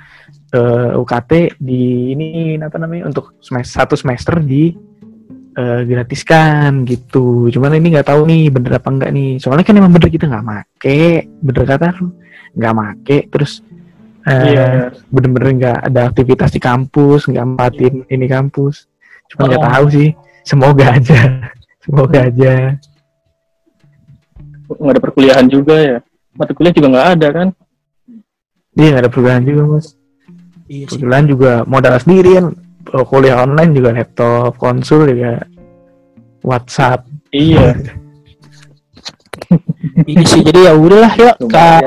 [0.52, 2.28] eh, UKT di ini
[2.60, 4.76] apa namanya untuk semester satu semester di
[5.56, 7.48] eh, gratiskan gitu.
[7.48, 9.40] Cuman ini nggak tahu nih bener apa enggak nih.
[9.40, 11.00] Soalnya kan emang bener kita nggak make,
[11.40, 12.12] bener kata lu
[12.58, 13.62] nggak make, terus
[14.24, 14.68] eh, iya
[15.08, 18.90] bener-bener nggak ada aktivitas di kampus, nggak matiin ini kampus.
[19.30, 19.68] Cuma nggak Oh.
[19.70, 20.10] tahu sih.
[20.42, 21.20] Semoga aja,
[21.80, 22.54] semoga aja.
[24.68, 25.98] nggak ada perkuliahan juga ya
[26.34, 27.48] mata kuliah juga nggak ada kan
[28.74, 29.88] Iya nggak ada perubahan juga mas.
[30.68, 32.46] iya sih Kebetulan juga modal sendiri kan.
[32.84, 35.44] Kalau kuliah online juga laptop, konsul juga
[36.42, 37.04] WhatsApp.
[37.30, 37.76] iya
[40.06, 41.82] ini sih jadi ya udahlah yuk Kak,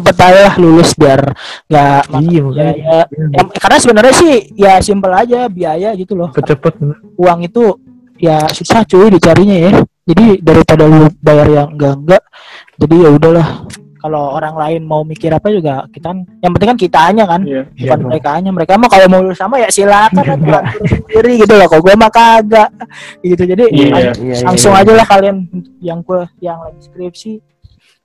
[0.00, 1.20] cepet-cepet aja lah lulus biar
[1.66, 2.74] nggak Iya ya, makanya.
[2.74, 3.00] ya,
[3.36, 6.56] Em- karena sebenarnya sih ya simpel aja biaya gitu loh bener.
[7.14, 7.62] uang itu
[8.16, 9.70] ya susah cuy dicarinya ya
[10.02, 12.22] jadi daripada lu bayar yang enggak enggak
[12.76, 13.48] jadi ya udahlah
[13.96, 17.68] kalau orang lain mau mikir apa juga kita kan yang penting kan kitanya kan iya
[17.70, 18.08] Iya, bukan Bang.
[18.08, 20.62] mereka hanya mereka mah kalau mau lulus sama ya silakan aja Enggak.
[20.66, 22.68] atur sendiri gitu loh kalau gue mah kagak
[23.22, 23.86] gitu jadi Iya.
[23.86, 24.80] lang- Iya, langsung iya.
[24.80, 25.36] aja lah kalian
[25.80, 27.32] yang gue yang lagi skripsi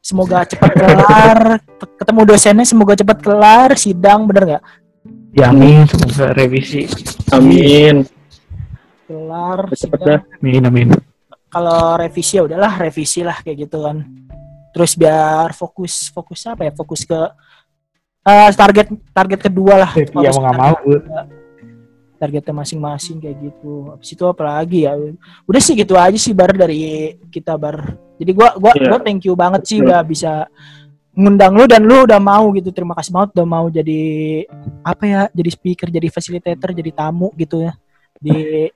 [0.06, 1.39] semoga cepat kelar.
[1.97, 4.64] Ketemu dosennya semoga cepat kelar sidang bener nggak?
[5.34, 6.86] Ya amin, semoga revisi.
[7.34, 8.06] amin.
[9.10, 10.22] Kelar cepet sidang.
[10.22, 10.22] dah.
[10.38, 10.88] Amin, amin.
[11.49, 14.03] kalau revisi ya udahlah revisi lah kayak gitu kan.
[14.76, 16.72] Terus biar fokus fokus apa ya?
[16.76, 17.20] Fokus ke
[18.28, 19.91] eh, target target kedua lah.
[19.95, 20.76] Iya Fokus mau nggak mau.
[22.16, 23.91] Targetnya masing-masing kayak gitu.
[23.91, 24.95] Habis itu apa lagi ya?
[25.45, 27.95] Udah sih gitu aja sih bar dari kita bar.
[28.16, 28.88] Jadi gua gua Iya.
[28.91, 29.88] gua thank you banget sih Betul.
[29.91, 30.32] udah bisa
[31.16, 32.72] ngundang lu dan lu udah mau gitu.
[32.76, 34.01] Terima kasih banget udah mau jadi
[34.84, 37.74] apa ya jadi speaker jadi facilitator jadi tamu gitu ya.
[38.20, 38.68] Di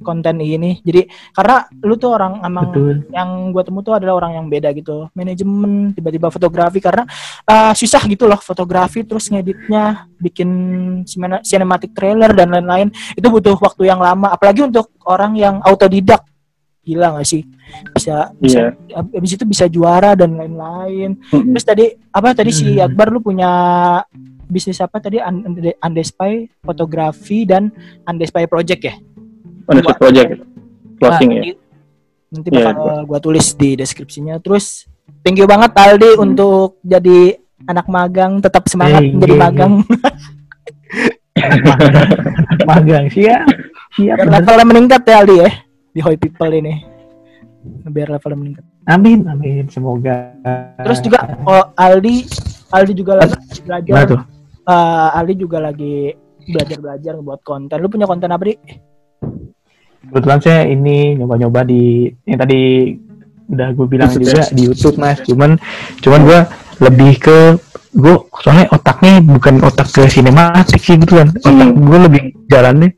[0.00, 0.80] konten ini.
[0.80, 1.04] Jadi
[1.36, 2.96] karena lu tuh orang emang Betul.
[3.12, 5.12] yang gue temu tuh adalah orang yang beda gitu.
[5.12, 7.04] Manajemen tiba-tiba fotografi karena
[7.44, 10.48] uh, susah gitu loh fotografi terus ngeditnya bikin
[11.04, 12.88] cine- cinematic trailer dan lain-lain.
[13.12, 14.32] Itu butuh waktu yang lama.
[14.32, 16.24] Apalagi untuk orang yang autodidak.
[16.80, 17.44] Gila gak sih?
[17.92, 21.20] Bisa bisa habis itu bisa juara dan lain-lain.
[21.28, 21.52] Mm-mm.
[21.52, 22.88] terus tadi apa tadi si Hmm.
[22.88, 23.50] Akbar lu punya
[24.48, 25.20] bisnis apa tadi?
[25.20, 27.68] Ande- Andespy fotografi dan
[28.08, 28.94] Andespy project ya
[29.70, 30.30] Honest Project
[30.98, 31.54] closing Nah, ya
[32.30, 34.38] Nanti Iya, bakal gua tulis di deskripsinya.
[34.38, 34.86] Terus
[35.20, 39.42] thank you banget Aldi untuk jadi anak magang, tetap semangat Eh, menjadi iya.
[39.42, 39.72] magang.
[42.68, 43.46] magang siap
[43.94, 45.50] siap Biar levelnya meningkat ya Aldi ya
[45.90, 46.74] di Hoi People ini.
[47.84, 48.64] Biar levelnya meningkat.
[48.86, 50.32] amin amin semoga
[50.80, 52.26] Terus juga oh, Aldi
[52.70, 54.22] Aldi juga lagi belajar.
[54.64, 57.76] eh, Aldi juga lagi belajar-belajar buat konten.
[57.76, 58.54] Lu punya konten apa, Di?
[60.02, 62.94] Kebetulan saya ini nyoba-nyoba di yang tadi
[63.50, 64.44] udah gue bilang YouTube juga ya?
[64.54, 65.50] di YouTube mas cuman
[66.00, 66.40] cuman gue
[66.80, 67.38] lebih ke
[67.90, 71.74] gue soalnya otaknya bukan otak ke sinematik sih gitu kan otak Hmm.
[71.76, 72.90] gue lebih jalannya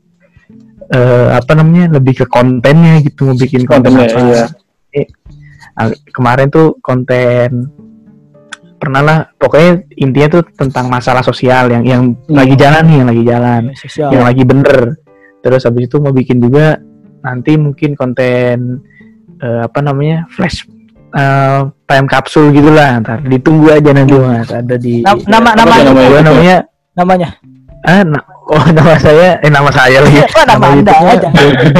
[0.93, 4.45] eh apa namanya lebih ke kontennya gitu mau bikin konten apa iya.
[4.93, 5.09] Eh,
[5.73, 7.65] ah, kemarin tuh konten
[8.77, 12.35] pernah lah pokoknya intinya tuh tentang masalah sosial yang yang Hmm.
[12.35, 14.09] lagi jalan nih yang lagi jalan Sosial.
[14.13, 14.79] yang lagi bener
[15.41, 16.77] terus habis itu mau bikin juga
[17.23, 18.83] nanti mungkin konten
[19.39, 20.67] eh, apa namanya flash
[21.09, 25.83] eh, time kapsul gitulah ntar ditunggu aja nanti mas ada di Nam- nama nama tuh
[25.87, 26.19] namanya?
[26.21, 26.57] namanya
[26.93, 27.29] namanya.
[27.83, 31.29] ah na- oh nama saya eh nama saya lagi Apa nama Anda aja?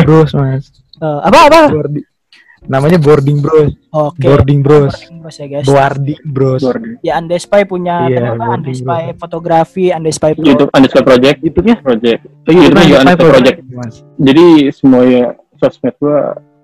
[0.02, 1.62] bros mas Eh, apa apa?
[2.64, 4.24] Namanya boarding bros Oke.
[4.24, 5.66] boarding bros Boarding bros ya guys.
[5.66, 6.96] boarding bros Gordon.
[7.02, 8.44] Ya Ande Spy punya Iya, tema apa?
[8.56, 10.44] Ande boarding Spy fotografi, Ande Spy pro.
[10.44, 11.38] YouTube underscore project.
[11.40, 12.20] YouTube-nya Project.
[12.24, 13.58] oh, YouTube-nya juga underscore project.
[13.70, 15.26] mas Jadi semua ya,
[15.58, 16.18] sosmed gua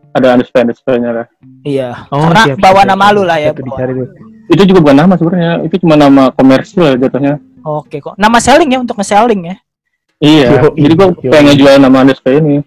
[0.09, 1.25] ada underscore underscore-nya lah.
[1.61, 1.89] Iya.
[2.09, 3.15] Oh, Karena siap, bawa siap, nama siap.
[3.15, 3.51] lu lah ya.
[3.51, 3.93] Itu dicari.
[4.49, 7.37] Itu juga bukan nama sebenarnya, itu cuma nama komersil jatuhnya.
[7.61, 8.15] Oke kok.
[8.15, 9.55] Nama selling ya untuk nge-selling ya.
[10.19, 10.47] Iya.
[10.57, 11.29] Yo, Jadi gua yo.
[11.29, 12.63] pengen jual nama underscore ini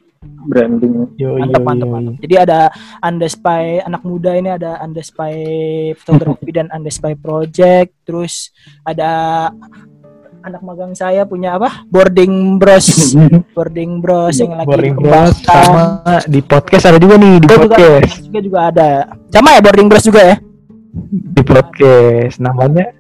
[0.47, 1.15] branding.
[1.17, 2.15] Yo, Mantap yo, mantap yo, mantap.
[2.23, 2.61] Jadi ada
[3.03, 5.35] Ande Spy anak muda ini ada Ande Spy
[5.99, 7.91] fotografi dan Ande Spy project.
[8.03, 8.51] Terus
[8.83, 9.11] ada
[10.43, 11.87] anak magang saya punya apa?
[11.87, 13.15] Boarding Bros.
[13.57, 17.77] Boarding Bros yang lagi Boarding Bros sama di podcast ada juga nih di Itu juga,
[17.79, 18.91] podcast juga juga ada.
[19.31, 20.37] Sama ya Boarding Bros juga ya?
[21.13, 22.93] di podcast namanya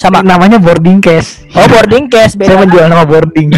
[0.00, 0.24] Sama.
[0.24, 2.64] namanya boarding case Oh boarding case saya beda.
[2.64, 3.48] menjual nama boarding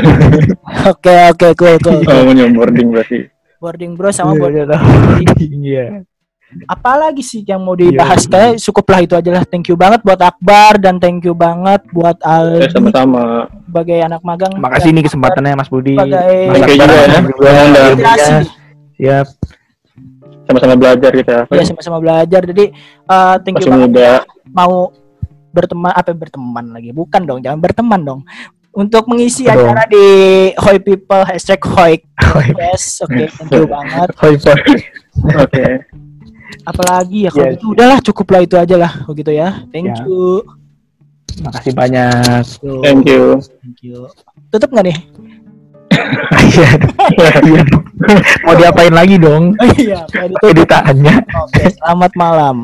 [0.91, 2.03] Oke oke cool cool.
[2.03, 3.31] Oh, punya boarding berarti.
[3.57, 4.59] Boarding Bros sama Iya, boarding.
[4.59, 4.77] iya,
[5.23, 5.87] boarding iya
[6.65, 8.29] Apalagi sih yang mau dibahas iya.
[8.29, 9.43] kayak cukuplah itu aja lah.
[9.43, 13.49] Thank you banget buat Akbar dan thank you banget buat Ya, Aldi sama-sama.
[13.63, 14.53] sebagai anak magang.
[14.55, 18.43] makasih nih kesempatannya Mas Budi Sebagai- Thank you juga ya.
[18.93, 19.27] siap
[20.43, 21.37] Sama-sama belajar kita.
[21.49, 22.43] Ya sama-sama belajar.
[22.45, 22.65] Jadi
[23.07, 24.11] uh, thank you Masih banget muda.
[24.51, 24.91] mau
[25.53, 26.91] berteman apa berteman lagi?
[26.91, 28.21] Bukan dong, jangan berteman dong.
[28.73, 29.69] Untuk mengisi dong?
[29.69, 30.07] acara di
[30.57, 32.01] Hoi People hashtag Hoi.
[32.57, 34.09] Yes, oke, thank you banget.
[34.21, 34.35] Hoi.
[35.37, 35.65] Oke.
[36.63, 37.55] Apalagi ya kalau Yes.
[37.57, 39.65] gitu udahlah cukuplah itu aja lah kalau gitu ya.
[39.71, 40.05] Thank Ya.
[40.05, 40.41] you.
[41.33, 43.41] makasih banyak Yo, Thank you.
[43.41, 44.05] Thank you.
[44.53, 44.99] Tutup nggak nih?
[46.53, 46.71] Iya.
[47.41, 47.63] Iya.
[48.45, 50.05] mau diapain lagi dong Oh iya,
[50.45, 52.57] editannya Oke, selamat malam.